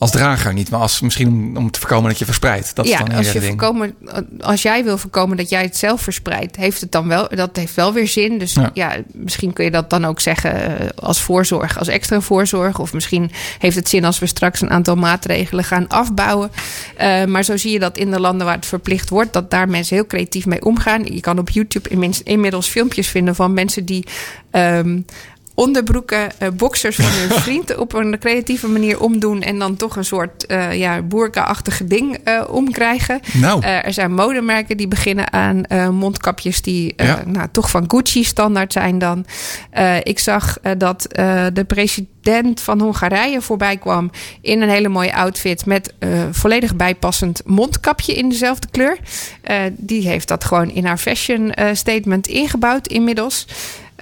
[0.00, 2.74] Als drager niet, maar als, misschien om, te voorkomen dat je verspreidt.
[2.74, 3.94] Dat ja, is dan als, je voorkomen,
[4.40, 7.74] als jij wil voorkomen dat jij het zelf verspreidt, heeft het dan wel, dat heeft
[7.74, 8.38] wel weer zin.
[8.38, 8.70] Dus ja.
[8.74, 8.96] Ja.
[9.12, 12.78] misschien kun je dat dan ook zeggen uh, als voorzorg, als extra voorzorg.
[12.78, 16.50] Of misschien heeft het zin als we straks een aantal maatregelen gaan afbouwen.
[17.00, 19.68] Uh, maar zo zie je dat in de landen waar het verplicht wordt, dat daar
[19.68, 21.04] mensen heel creatief mee omgaan.
[21.04, 21.88] Je kan op YouTube
[22.24, 24.06] inmiddels filmpjes vinden van mensen die.
[24.52, 25.04] Um,
[25.60, 30.04] onderbroeken, uh, boxers van hun vriend op een creatieve manier omdoen en dan toch een
[30.04, 33.20] soort uh, ja, boerka-achtige ding uh, omkrijgen.
[33.32, 33.62] Nou.
[33.62, 35.62] er zijn modemerken die beginnen aan
[35.94, 37.22] mondkapjes die Ja.
[37.26, 39.26] nou, toch van Gucci standaard zijn dan.
[40.02, 41.06] ik zag dat
[41.52, 45.94] de president van Hongarije voorbij kwam in een hele mooie outfit met
[46.30, 48.98] volledig bijpassend mondkapje in dezelfde kleur.
[49.70, 53.46] die heeft dat gewoon in haar fashion statement ingebouwd inmiddels.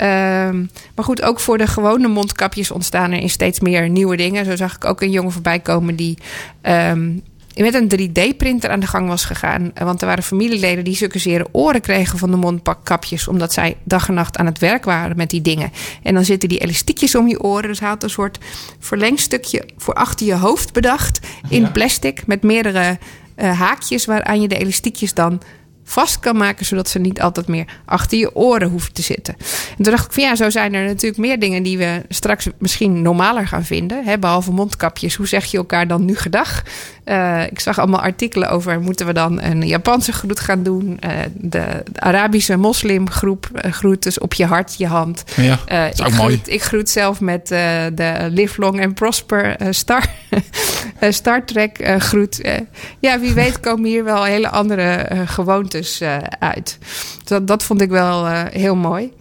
[0.02, 4.44] Um, maar goed, ook voor de gewone mondkapjes ontstaan er in steeds meer nieuwe dingen.
[4.44, 6.18] Zo zag ik ook een jongen voorbij komen die
[6.62, 7.22] um,
[7.56, 9.70] met een 3D-printer aan de gang was gegaan.
[9.74, 13.28] Want er waren familieleden die zulke zere oren kregen van de mondkapjes.
[13.28, 15.72] Omdat zij dag en nacht aan het werk waren met die dingen.
[16.02, 17.68] En dan zitten die elastiekjes om je oren.
[17.68, 18.38] Dus hij had een soort
[18.78, 21.20] verlengstukje voor achter je hoofd bedacht.
[21.48, 21.70] In Ja.
[21.70, 22.98] plastic met meerdere
[23.36, 25.40] uh, haakjes waaraan je de elastiekjes dan
[25.88, 29.34] vast kan maken, zodat ze niet altijd meer achter je oren hoeven te zitten.
[29.76, 32.48] En toen dacht ik van ja, zo zijn er natuurlijk meer dingen die we straks
[32.58, 34.04] misschien normaler gaan vinden.
[34.04, 35.14] Hè, behalve mondkapjes.
[35.14, 36.62] Hoe zeg je elkaar dan nu gedag?
[37.04, 40.98] Uh, ik zag allemaal artikelen over moeten we dan een Japanse groet gaan doen.
[41.04, 45.24] Uh, de, de, Arabische moslimgroep uh, groet dus op je hart, je hand.
[45.36, 46.34] Ja, dat is ik, ook mooi.
[46.34, 50.06] groet, ik groet zelf met de Live Long and Prosper Star,
[51.10, 52.44] Star Trek uh, groet.
[52.44, 52.52] Uh,
[52.98, 56.02] ja, wie weet komen hier wel hele andere gewoontes
[56.38, 56.78] uit.
[57.24, 59.12] Dat, dat vond ik wel heel mooi.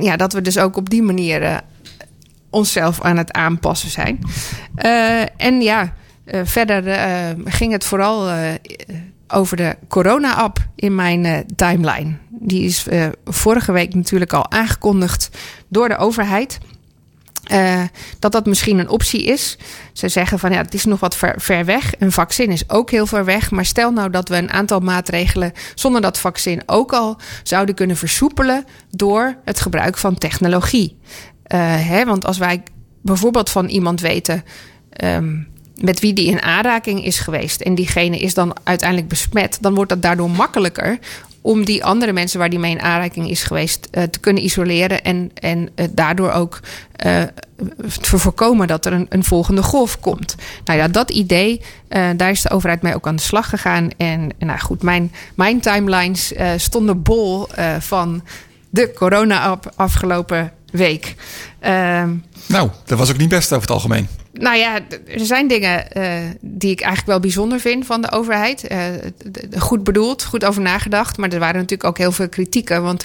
[0.00, 1.60] Ja, dat we dus ook op die manier
[2.50, 4.18] onszelf aan het aanpassen zijn.
[5.36, 5.94] En ja,
[6.44, 6.82] verder
[7.44, 8.30] ging het vooral
[9.28, 12.16] over de corona-app in mijn timeline.
[12.28, 12.86] Die is
[13.24, 15.30] vorige week natuurlijk al aangekondigd
[15.68, 16.58] door de overheid.
[17.52, 17.82] Uh,
[18.18, 19.58] dat dat misschien een optie is.
[19.92, 21.92] Ze zeggen van ja, het is nog wat ver, weg.
[21.98, 23.50] Een vaccin is ook heel ver weg.
[23.50, 27.96] Maar stel nou dat we een aantal maatregelen zonder dat vaccin ook al zouden kunnen
[27.96, 30.98] versoepelen door het gebruik van technologie.
[31.54, 32.62] Uh, hè, want als wij
[33.02, 34.44] bijvoorbeeld van iemand weten.
[35.04, 35.48] Um,
[35.80, 39.90] met wie die in aanraking is geweest en diegene is dan uiteindelijk besmet, dan wordt
[39.90, 40.98] het daardoor makkelijker
[41.48, 45.02] om die andere mensen waar die mee in aanraking is geweest uh, te kunnen isoleren
[45.02, 46.60] en, en uh, daardoor ook
[47.06, 47.22] uh,
[48.00, 50.34] te voorkomen dat er een, een, volgende golf komt.
[50.64, 51.60] Nou ja, dat idee,
[52.16, 53.90] daar is de overheid mee ook aan de slag gegaan.
[53.96, 57.46] En, en nou goed, mijn, mijn timelines stonden bol
[57.78, 58.22] van
[58.70, 61.14] de corona-app afgelopen week.
[61.60, 62.14] Ehm,
[62.46, 64.08] nou, dat was ook niet best over het algemeen.
[64.32, 66.04] Nou ja, er zijn dingen uh,
[66.40, 68.72] die ik eigenlijk wel bijzonder vind van de overheid.
[68.72, 68.78] Uh,
[69.58, 71.16] goed bedoeld, goed over nagedacht.
[71.16, 72.82] Maar er waren natuurlijk ook heel veel kritieken.
[72.82, 73.04] Want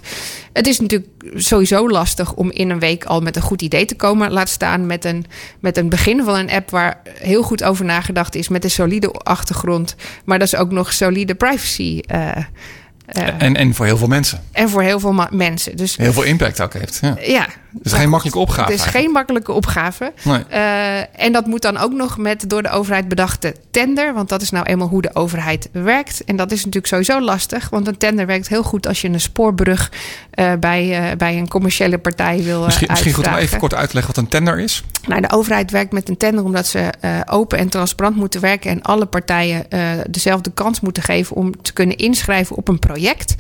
[0.54, 3.96] het is natuurlijk sowieso lastig om in een week al met een goed idee te
[3.96, 4.32] komen.
[4.32, 5.26] Laat staan met een,
[5.60, 8.48] met een begin van een app waar heel goed over nagedacht is.
[8.48, 9.96] Met een solide achtergrond.
[10.26, 12.02] Maar dat is ook nog solide privacy.
[12.12, 12.32] Uh,
[13.38, 14.44] en, en voor heel veel mensen.
[14.52, 15.78] En voor heel veel mensen.
[15.78, 17.00] Dus, heel veel impact ook heeft.
[17.02, 17.16] Ja.
[17.22, 17.48] ja
[17.78, 18.72] het is geen makkelijke opgave.
[18.72, 20.14] Het is geen makkelijke opgave.
[20.24, 20.44] Nee.
[20.52, 24.14] Uh, en dat moet dan ook nog met door de overheid bedachte tender.
[24.14, 26.24] Want dat is nou eenmaal hoe de overheid werkt.
[26.24, 27.70] En dat is natuurlijk sowieso lastig.
[27.70, 29.92] Want een tender werkt heel goed als je een spoorbrug
[30.36, 33.88] uh, bij, uh, bij een commerciële partij wil misschien, misschien goed om even kort uit
[33.88, 34.84] te leggen wat een tender is.
[35.08, 36.90] Nou, de overheid werkt met een tender omdat ze
[37.26, 38.72] open en transparant moeten werken.
[38.72, 39.66] En alle partijen
[40.10, 43.36] dezelfde kans moeten geven om te kunnen inschrijven op een project.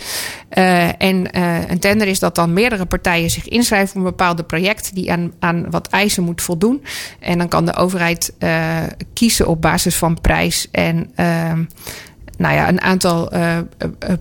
[0.97, 5.11] en een tender is dat dan meerdere partijen zich inschrijven op een bepaalde project die
[5.11, 6.83] aan, aan wat eisen moet voldoen.
[7.19, 8.77] En dan kan de overheid uh,
[9.13, 11.51] kiezen op basis van prijs en uh,
[12.37, 13.57] nou ja, een aantal uh,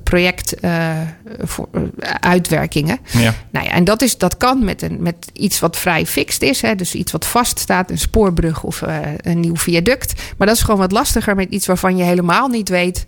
[0.03, 2.99] projectuitwerkingen.
[3.11, 3.35] ja.
[3.51, 6.63] Nou ja, en dat, is, dat kan met, een, met iets wat vrij fixed is.
[6.63, 8.83] Hè, dus iets wat vaststaat, een spoorbrug of
[9.17, 10.23] een nieuw viaduct.
[10.37, 13.05] Maar dat is gewoon wat lastiger met iets waarvan je helemaal niet weet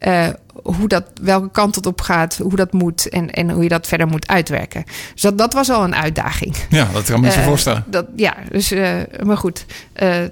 [0.00, 0.28] uh,
[0.62, 3.86] hoe dat, welke kant het op gaat, hoe dat moet en, en hoe je dat
[3.86, 4.84] verder moet uitwerken.
[5.12, 6.56] Dus dat, dat was al een uitdaging.
[6.68, 7.84] Ja, dat kan me uh, voorstellen.
[7.86, 8.90] Dat, ja, dus, uh,
[9.22, 9.64] maar goed.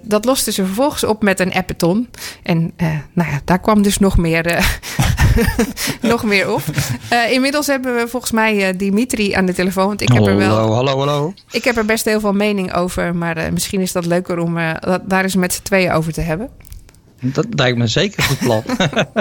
[0.02, 2.08] dat losten ze vervolgens op met een appeton.
[2.42, 2.72] En
[3.12, 4.66] nou ja, daar kwam dus nog meer,
[6.00, 6.62] nog meer op.
[7.30, 9.86] inmiddels hebben we volgens mij Dimitri aan de telefoon.
[9.86, 10.56] Want ik heb er wel.
[10.56, 11.34] Hallo, hallo, hallo.
[11.50, 13.16] Ik heb er best heel veel mening over.
[13.16, 14.54] Maar misschien is dat leuker om
[15.02, 16.50] daar eens met z'n tweeën over te hebben.
[17.32, 18.62] Dat lijkt me zeker goed plan.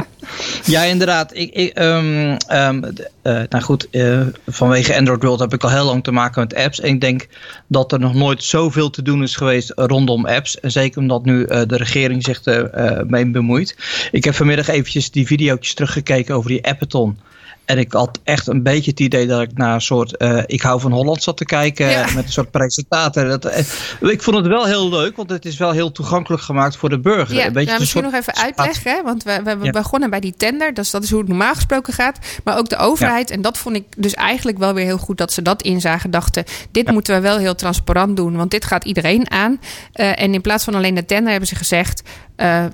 [0.75, 1.35] ja, inderdaad.
[1.35, 2.83] Ik, ik, um, um,
[3.23, 6.55] uh, nou goed, uh, vanwege Android World heb ik al heel lang te maken met
[6.55, 6.79] apps.
[6.79, 7.27] En ik denk
[7.67, 10.59] dat er nog nooit zoveel te doen is geweest rondom apps.
[10.59, 13.75] En zeker omdat nu uh, de regering zich ermee bemoeit.
[14.11, 17.19] Ik heb vanmiddag eventjes die video's teruggekeken over die appathon.
[17.65, 20.61] En ik had echt een beetje het idee dat ik naar een soort uh, Ik
[20.61, 21.89] hou van Holland zat te kijken.
[21.89, 22.05] Ja.
[22.15, 23.25] Met een soort presentator.
[23.25, 26.77] Dat, uh, ik vond het wel heel leuk, want het is wel heel toegankelijk gemaakt
[26.77, 27.35] voor de burger.
[27.35, 28.13] Ja, een beetje ja misschien soort...
[28.13, 28.91] nog even uitleggen.
[28.91, 29.03] Hè?
[29.03, 29.71] Want we, we, we ja.
[29.71, 30.73] begonnen bij die tender.
[30.73, 32.19] Dus dat is hoe het normaal gesproken gaat.
[32.43, 33.29] Maar ook de overheid.
[33.29, 36.11] En dat vond ik dus eigenlijk wel weer heel goed dat ze dat inzagen.
[36.11, 38.35] Dachten, dit moeten we wel heel transparant doen.
[38.35, 39.59] Want dit gaat iedereen aan.
[39.95, 42.01] Uh, en in plaats van alleen de tender hebben ze gezegd...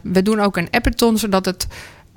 [0.03, 1.67] we doen ook een appathon, zodat het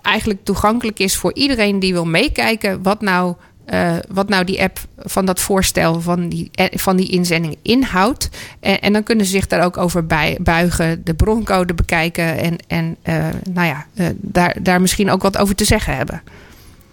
[0.05, 3.35] eigenlijk toegankelijk is voor iedereen die wil meekijken wat nou,
[3.73, 8.29] uh, wat nou die app van dat voorstel van die, van die inzending inhoudt.
[8.61, 12.57] En, en dan kunnen ze zich daar ook over bij, buigen, de broncode bekijken en,
[12.67, 13.87] en uh, nou ja,
[14.17, 16.23] daar, daar misschien ook wat over te zeggen hebben.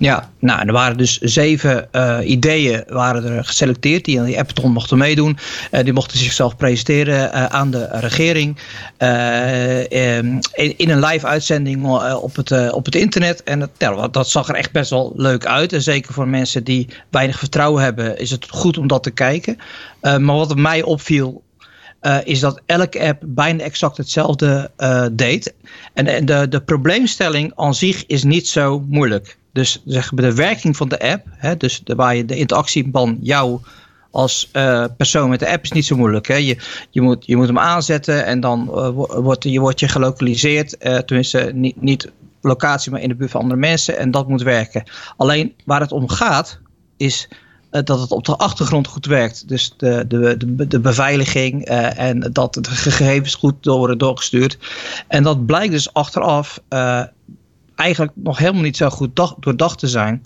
[0.02, 4.72] Ja, nou, er waren dus zeven uh, ideeën waren er geselecteerd die aan die Appathon
[4.72, 5.38] mochten meedoen.
[5.72, 8.58] Uh, die mochten zichzelf presenteren uh, aan de regering
[9.90, 10.42] in,
[10.78, 11.86] in, een live uitzending
[12.16, 13.44] op, het, op het internet.
[13.44, 15.74] En ja, dat zag er echt best wel leuk uit.
[15.74, 19.58] En zeker voor mensen die weinig vertrouwen hebben is het goed om dat te kijken.
[20.02, 21.44] maar wat mij opviel
[22.24, 24.72] is dat elke app bijna exact hetzelfde
[25.12, 25.54] deed.
[25.94, 29.40] En, en de, de probleemstelling aan zich is niet zo moeilijk.
[29.52, 32.90] Dus zeg maar de werking van de app, hè, dus de, waar je de interactie
[32.92, 33.60] van jou
[34.12, 36.28] als uh, persoon met de app is niet zo moeilijk.
[36.28, 36.36] Hè.
[36.36, 36.58] Je,
[36.90, 38.90] je, moet, je moet hem aanzetten en dan uh,
[39.24, 40.76] wordt je, wordt je gelokaliseerd.
[40.80, 43.98] Uh, tenminste, niet, niet locatie, maar in de buurt van andere mensen.
[43.98, 44.84] En dat moet werken.
[45.18, 46.60] Alleen waar het om gaat,
[46.98, 47.28] is
[47.70, 49.48] dat het op de achtergrond goed werkt.
[49.48, 54.58] Dus de, de, de, beveiliging en dat de gegevens goed worden doorgestuurd.
[55.08, 56.60] En dat blijkt dus achteraf
[57.82, 60.26] eigenlijk nog helemaal niet zo goed dag, doordacht te zijn.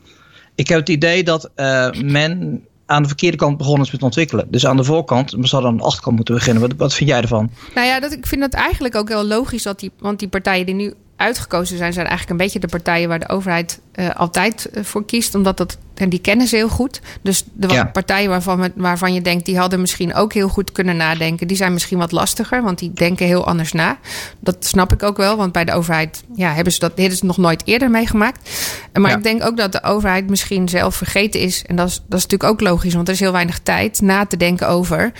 [0.55, 4.47] Ik heb het idee dat uh, men aan de verkeerde kant begonnen is met ontwikkelen.
[4.49, 6.61] Dus aan de voorkant, we zouden aan de achterkant moeten beginnen.
[6.61, 7.49] Wat, wat vind jij ervan?
[7.75, 10.65] Nou ja, dat, ik vind het eigenlijk ook heel logisch dat die, want die partijen
[10.65, 14.69] die nu uitgekozen zijn, zijn eigenlijk een beetje de partijen waar de overheid uh, altijd
[14.73, 15.35] uh, voor kiest.
[15.35, 17.01] Omdat dat, en die kennen ze heel goed.
[17.21, 17.85] Dus de ja.
[17.85, 21.47] partijen waarvan, waarvan je denkt, die hadden misschien ook heel goed kunnen nadenken.
[21.47, 23.97] Die zijn misschien wat lastiger, want die denken heel anders na.
[24.39, 27.25] Dat snap ik ook wel, want bij de overheid ja, hebben ze dat hebben ze
[27.25, 28.49] nog nooit eerder meegemaakt.
[28.93, 29.17] Maar ja.
[29.17, 31.63] ik denk ook dat de overheid misschien zelf vergeten is.
[31.65, 34.25] En dat is, dat is natuurlijk ook logisch, want er is heel weinig tijd na
[34.25, 35.11] te denken over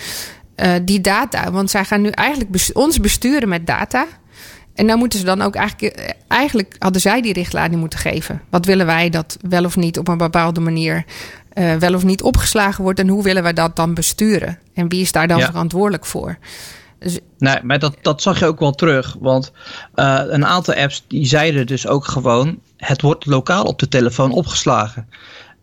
[0.56, 1.50] uh, die data.
[1.50, 4.06] Want zij gaan nu eigenlijk best ons besturen met data.
[4.76, 8.42] En dan moeten ze dan ook eigenlijk, eigenlijk hadden zij die richtlijnen moeten geven.
[8.50, 11.04] Wat willen wij dat wel of niet op een bepaalde manier
[11.54, 14.58] uh, wel of niet opgeslagen wordt en hoe willen wij dat dan besturen?
[14.74, 15.46] En wie is daar dan ja.
[15.46, 16.38] verantwoordelijk voor?
[16.98, 17.18] Dus...
[17.38, 19.16] Nee, maar dat, dat zag je ook wel terug.
[19.20, 19.52] Want
[19.94, 24.32] uh, een aantal apps die zeiden dus ook gewoon: het wordt lokaal op de telefoon
[24.32, 25.08] opgeslagen.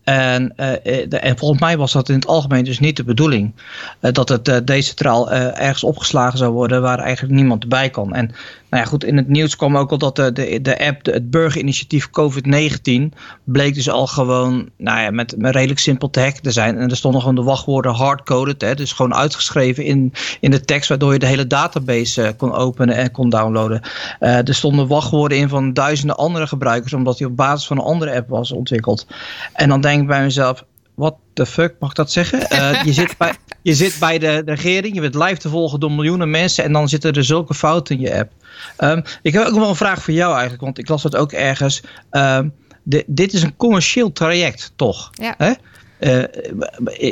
[0.03, 3.53] En, uh, de, en volgens mij was dat in het algemeen dus niet de bedoeling.
[4.01, 8.13] Uh, dat het uh, decentraal ergens opgeslagen zou worden waar eigenlijk niemand erbij kan.
[8.13, 8.31] En
[8.73, 11.11] nou ja, goed, in het nieuws kwam ook al dat de, de, de app, de,
[11.11, 16.41] het burgerinitiatief COVID-19, bleek dus al gewoon nou ja, met, met redelijk simpel te hacken
[16.41, 16.77] te zijn.
[16.77, 20.89] En er stonden gewoon de wachtwoorden hardcoded, hè, dus gewoon uitgeschreven in, in de tekst,
[20.89, 23.81] waardoor je de hele database uh, kon openen en kon downloaden.
[24.19, 27.83] Uh, er stonden wachtwoorden in van duizenden andere gebruikers, omdat die op basis van een
[27.83, 29.07] andere app was ontwikkeld.
[29.53, 30.63] En dan denk ik bij mezelf,
[30.95, 32.39] what the fuck, mag ik dat zeggen?
[32.53, 35.79] Uh, je, zit bij, je zit bij de, de regering, je bent live te volgen
[35.79, 38.31] door miljoenen mensen en dan zitten er zulke fouten in je app.
[38.79, 41.31] Um, ik heb ook wel een vraag voor jou eigenlijk, want ik las dat ook
[41.31, 41.83] ergens.
[42.11, 45.09] Um, de, dit is een commercieel traject, toch?
[45.11, 45.35] Ja.
[45.37, 45.53] Hè?
[45.99, 46.23] Uh,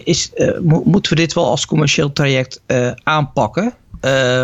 [0.03, 3.73] is, uh, mo moeten we dit wel als commercieel traject uh, aanpakken?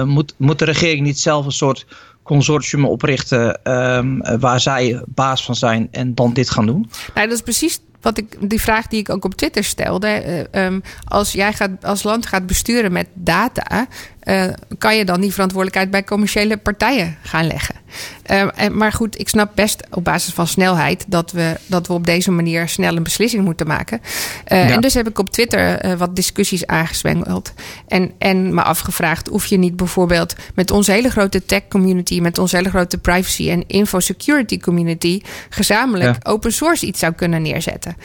[0.05, 1.85] moet, moet de regering niet zelf een soort
[2.23, 6.89] consortium oprichten um, waar zij baas van zijn en dan dit gaan doen?
[7.13, 10.47] Nou, dat is precies wat ik, die vraag die ik ook op Twitter stelde.
[10.51, 13.87] Um, als jij gaat, als land gaat besturen met data,
[14.27, 14.43] uh,
[14.77, 17.75] kan je dan die verantwoordelijkheid bij commerciële partijen gaan leggen.
[18.31, 21.93] Uh, en, maar goed, ik snap best op basis van snelheid dat we, dat we
[21.93, 23.99] op deze manier snel een beslissing moeten maken.
[24.01, 24.73] Uh, ja.
[24.73, 27.53] En dus heb ik op Twitter wat discussies aangezwengeld.
[27.87, 32.37] En, en me afgevraagd of je niet bijvoorbeeld met onze hele grote tech community, met
[32.37, 36.31] onze hele grote privacy en info security community, gezamenlijk ja.
[36.31, 37.95] open source iets zou kunnen neerzetten.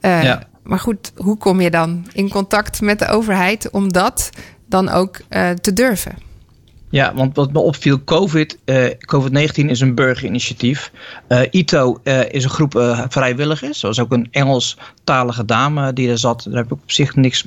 [0.00, 0.50] ja.
[0.62, 4.30] Maar goed, hoe kom je dan in contact met de overheid om dat
[4.72, 6.14] dan ook uh, te durven.
[6.90, 10.92] Ja, want wat me opviel, COVID, uh, COVID-19 is een burgerinitiatief.
[11.28, 13.82] Uh, ITO is een groep vrijwilligers.
[13.82, 16.44] Er was ook een Engelstalige dame die er zat.
[16.44, 17.46] Daar heb ik op zich niks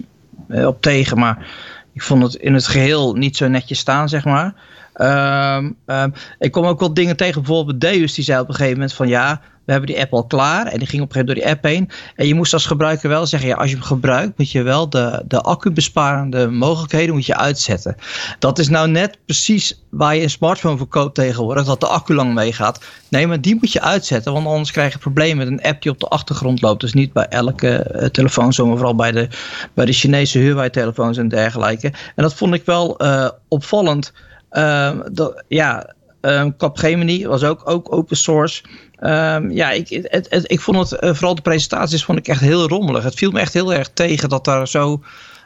[0.49, 1.17] op tegen.
[1.17, 1.47] Maar
[1.93, 4.53] ik vond het in het geheel niet zo netjes staan, zeg maar.
[4.97, 8.77] Um, um, ik kom ook wel dingen tegen, bijvoorbeeld Deus, die zei op een gegeven
[8.77, 10.67] moment van ja, we hebben die app al klaar.
[10.67, 11.89] En die ging op een gegeven moment door die app heen.
[12.15, 14.89] En je moest als gebruiker wel zeggen, ja, als je hem gebruikt, moet je wel
[14.89, 17.95] de, de accubesparende mogelijkheden moet je uitzetten.
[18.39, 22.33] Dat is nou net precies waar je een smartphone verkoopt tegenwoordig, dat de accu lang
[22.33, 22.83] meegaat.
[23.09, 25.91] Nee, maar die moet je uitzetten, want anders krijg je problemen met een app die
[25.91, 26.81] op de achtergrond loopt.
[26.81, 29.27] Dus niet bij elke uh, telefoon, zomaar vooral bij de,
[29.73, 31.87] bij de Chinese huurwijtelefoons en dergelijke.
[31.87, 34.13] En dat vond ik wel uh, opvallend.
[34.51, 38.63] Uh, dat, ja, um, Capgemini was ook, ook open source.
[38.99, 42.67] Um, ja, ik, het, ik vond het, uh, vooral de presentaties vond ik echt heel
[42.67, 43.03] rommelig.
[43.03, 45.03] Het viel me echt heel erg tegen dat daar zo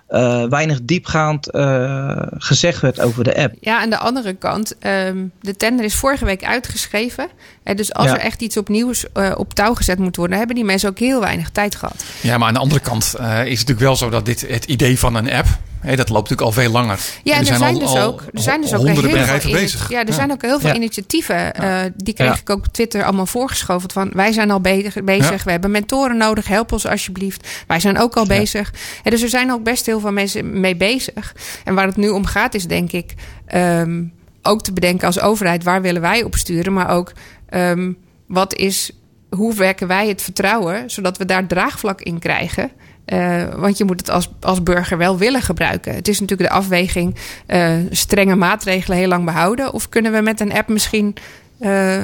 [0.10, 3.56] uh, weinig diepgaand uh, gezegd werd over de app.
[3.60, 7.28] Ja, aan de andere kant, um, de tender is vorige week uitgeschreven.
[7.76, 8.14] Dus als ja.
[8.14, 11.20] er echt iets opnieuw uh, op touw gezet moet worden, hebben die mensen ook heel
[11.20, 12.04] weinig tijd gehad.
[12.22, 15.00] Ja, maar aan de andere kant is het natuurlijk wel zo dat dit het idee
[15.00, 15.48] van een app
[15.80, 17.00] Hey, dat loopt natuurlijk al veel langer.
[17.24, 19.90] Ja, en er, zijn, dus ook, er zijn dus ook honderden heel bedrijven veel bezig.
[19.90, 20.14] Ja, er ja.
[20.14, 20.76] zijn ook heel veel ja.
[20.76, 21.54] initiatieven.
[21.62, 23.92] Uh, die kreeg ik ook op Twitter allemaal voorgeschoven.
[23.92, 25.04] Van wij zijn al bezig.
[25.04, 25.44] bezig.
[25.44, 26.48] We hebben mentoren nodig.
[26.48, 27.48] Help ons alsjeblieft.
[27.68, 28.74] Wij zijn ook al bezig.
[29.04, 31.36] En dus er zijn ook best heel veel mensen mee bezig.
[31.64, 33.14] En waar het nu om gaat is denk ik...
[33.56, 35.64] Um, ook te bedenken als overheid...
[35.64, 36.74] waar willen wij op sturen?
[36.74, 37.12] Maar ook
[37.54, 37.98] um,
[38.28, 38.92] wat is...
[39.30, 40.90] Hoe werken wij het vertrouwen...
[40.90, 42.72] zodat we daar draagvlak in krijgen...
[43.14, 45.96] Uh, want je moet het als, als burger wel willen gebruiken.
[45.96, 47.16] Het is natuurlijk de afweging:
[47.48, 49.74] uh, strenge maatregelen heel lang behouden.
[49.74, 51.16] Of kunnen we met een app misschien
[51.60, 52.04] uh,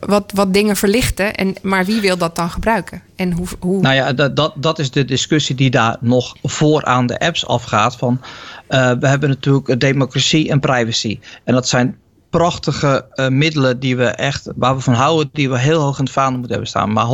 [0.00, 1.34] wat, wat dingen verlichten?
[1.34, 3.02] En, maar wie wil dat dan gebruiken?
[3.16, 3.80] En hoe, hoe...
[3.80, 7.96] Nou ja, dat, dat, dat is de discussie die daar nog vooraan de apps afgaat.
[7.96, 8.20] Van,
[8.68, 11.20] we hebben natuurlijk democratie en privacy.
[11.44, 11.96] En dat zijn
[12.38, 16.04] prachtige uh, middelen die we echt, waar we van houden, die we heel hoog in
[16.04, 16.92] het vaandel moeten hebben staan.
[16.92, 17.06] Maar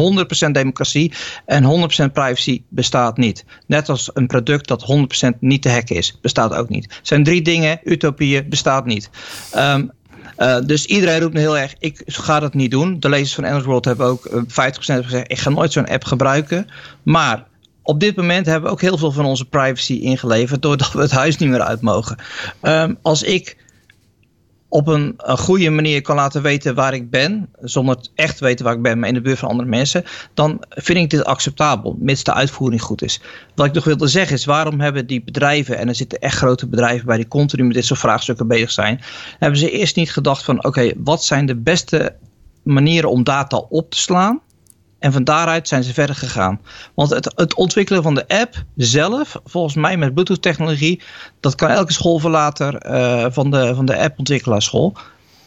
[0.49, 1.13] 100% democratie
[1.47, 3.45] en 100% privacy bestaat niet.
[3.67, 4.85] Net als een product dat
[5.35, 6.85] 100% niet te hacken is, bestaat ook niet.
[6.85, 9.11] Het zijn drie dingen, utopieën bestaat niet.
[9.57, 9.91] Um,
[10.39, 13.01] uh, dus iedereen roept nu heel erg, ik ga dat niet doen.
[13.01, 14.45] De lezers van Android World hebben ook uh, 50%
[14.77, 16.67] gezegd, ik ga nooit zo'n app gebruiken.
[17.03, 17.47] Maar
[17.83, 21.11] op dit moment hebben we ook heel veel van onze privacy ingeleverd, doordat we het
[21.11, 22.17] huis niet meer uit mogen.
[22.63, 23.57] Um, als ik
[24.71, 28.75] op een, goede manier kan laten weten waar ik ben, zonder echt te weten waar
[28.75, 30.05] ik ben, maar in de buurt van andere mensen,
[30.35, 33.21] dan vind ik dit acceptabel, mits de uitvoering goed is.
[33.55, 36.67] Wat ik nog wilde zeggen is, waarom hebben die bedrijven, en er zitten echt grote
[36.67, 39.01] bedrijven bij die continu met dit soort vraagstukken bezig zijn,
[39.39, 42.17] hebben ze eerst niet gedacht van, oké, wat zijn de beste
[42.63, 44.41] manieren om data op te slaan?
[45.01, 46.61] En van daaruit zijn ze verder gegaan.
[46.95, 51.03] Want het, het, ontwikkelen van de app zelf, volgens mij met Bluetooth technologie,
[51.41, 54.97] dat kan elke schoolverlater uh, van de, van de appontwikkelaarschool.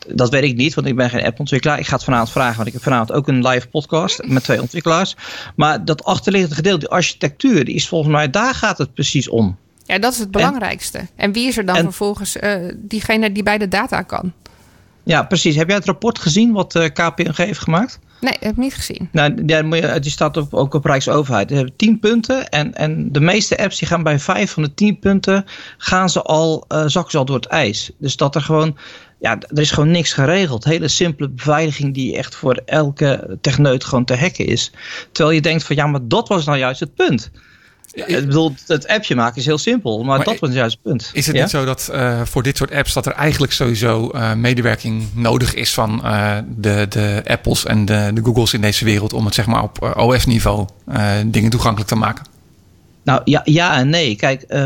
[0.08, 1.80] Dat weet ik niet, want ik ben geen appontwikkelaar.
[1.80, 4.62] Ik ga het vanavond vragen, want ik heb vanavond ook een live podcast met twee
[4.62, 5.16] ontwikkelaars.
[5.56, 9.58] Maar dat achterliggende gedeelte, die architectuur, die is volgens mij, daar gaat het precies om.
[9.86, 10.97] Ja, dat is het belangrijkste.
[10.97, 14.34] En, en wie is er dan en, vervolgens uh, diegene die bij de data kan?
[15.04, 15.56] Ja, precies.
[15.56, 17.99] Heb jij het rapport gezien wat uh, KPMG heeft gemaakt?
[18.24, 19.10] Nee, heb ik niet gezien.
[19.12, 19.46] Nou,
[20.00, 21.50] die staat op, ook op Rijksoverheid.
[21.50, 22.50] Ze hebben tien punten.
[22.50, 25.46] En, en de meeste apps die gaan bij vijf van de tien punten.
[25.78, 27.92] gaan ze al, uh, zakken ze al door het ijs.
[27.98, 28.78] Dus dat er gewoon.
[29.20, 30.64] Ja, er is gewoon niks geregeld.
[30.64, 34.72] Hele simpele beveiliging die echt voor elke techneut gewoon te hacken is.
[35.12, 37.32] Terwijl je denkt van ja, maar dat was nou juist het punt.
[37.96, 40.82] Ja, ik bedoel, het appje maken is heel simpel, maar, maar dat was juist het
[40.82, 41.10] punt.
[41.14, 41.41] Is het ja?
[41.41, 45.54] niet zo dat uh, voor dit soort apps dat er eigenlijk sowieso uh, medewerking nodig
[45.54, 49.34] is van uh, de, de Apples en de, de Googles in deze wereld om het
[49.34, 50.68] zeg maar op OS-niveau
[51.26, 52.33] dingen toegankelijk te maken?
[53.04, 54.16] Nou ja, ja en nee.
[54.16, 54.58] Kijk, uh,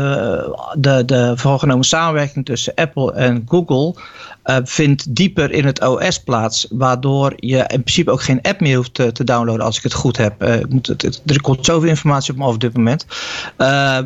[0.78, 4.00] de, de voorgenomen samenwerking tussen Apple en Google
[4.44, 6.66] uh, vindt dieper in het OS plaats.
[6.70, 9.92] Waardoor je in principe ook geen app meer hoeft te, te downloaden als ik het
[9.92, 10.66] goed heb.
[10.68, 13.06] Moet het, het, er komt zoveel informatie op me af op dit moment.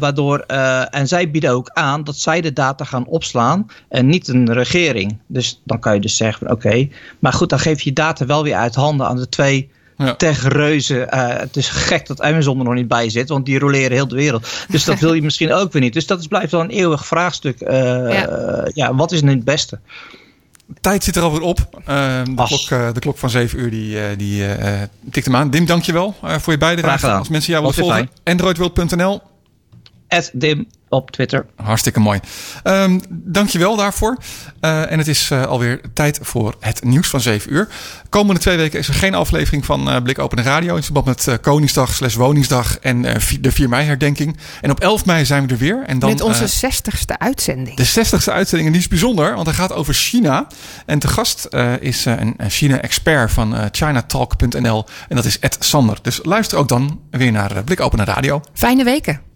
[0.00, 0.38] waardoor,
[0.90, 5.18] en zij bieden ook aan dat zij de data gaan opslaan en niet een regering.
[5.26, 6.88] Dus dan kan je dus zeggen oké.
[7.18, 9.70] Maar goed, dan geef je data wel weer uit handen aan de twee
[10.04, 10.14] ja.
[10.14, 11.08] techreuzen.
[11.14, 14.08] Uh, het is gek dat Amazon er nog niet bij zit, want die roleren heel
[14.08, 14.48] de wereld.
[14.68, 15.92] Dus dat wil je misschien ook weer niet.
[15.92, 17.60] Dus dat is, blijft wel een eeuwig vraagstuk.
[17.60, 18.68] Uh, ja.
[18.74, 19.80] Ja, wat is nu het beste?
[20.80, 21.58] Tijd zit er alweer op.
[21.84, 24.44] de, klok, de klok van 7 uur die, die
[25.10, 25.50] tikt hem aan.
[25.50, 27.10] Dim, dankjewel voor je bijdrage.
[27.10, 29.20] Als mensen jou willen volgen, androidworld.nl.
[30.32, 31.46] Dim op Twitter.
[31.56, 32.20] Hartstikke mooi.
[32.64, 34.16] Um, dankjewel daarvoor.
[34.60, 37.68] Uh, en het is uh, alweer tijd voor het nieuws van 7 uur.
[38.08, 40.76] Komende twee weken is er geen aflevering van uh, Blik Open Radio...
[40.76, 43.02] in verband met Koningsdag slash Woningsdag en
[43.40, 44.36] de 4 mei herdenking.
[44.60, 45.82] En op 11 mei zijn we er weer.
[45.86, 47.76] En dan, met onze 60ste uitzending.
[47.76, 48.66] De 60ste uitzending.
[48.66, 50.46] En die is bijzonder, want hij gaat over China.
[50.86, 51.48] En te gast
[51.80, 54.84] is een China-expert van chinatalk.nl.
[55.08, 55.98] En dat is Ed Sander.
[56.02, 58.40] Dus luister ook dan weer naar Blik Open Radio.
[58.54, 59.30] Fijne weken.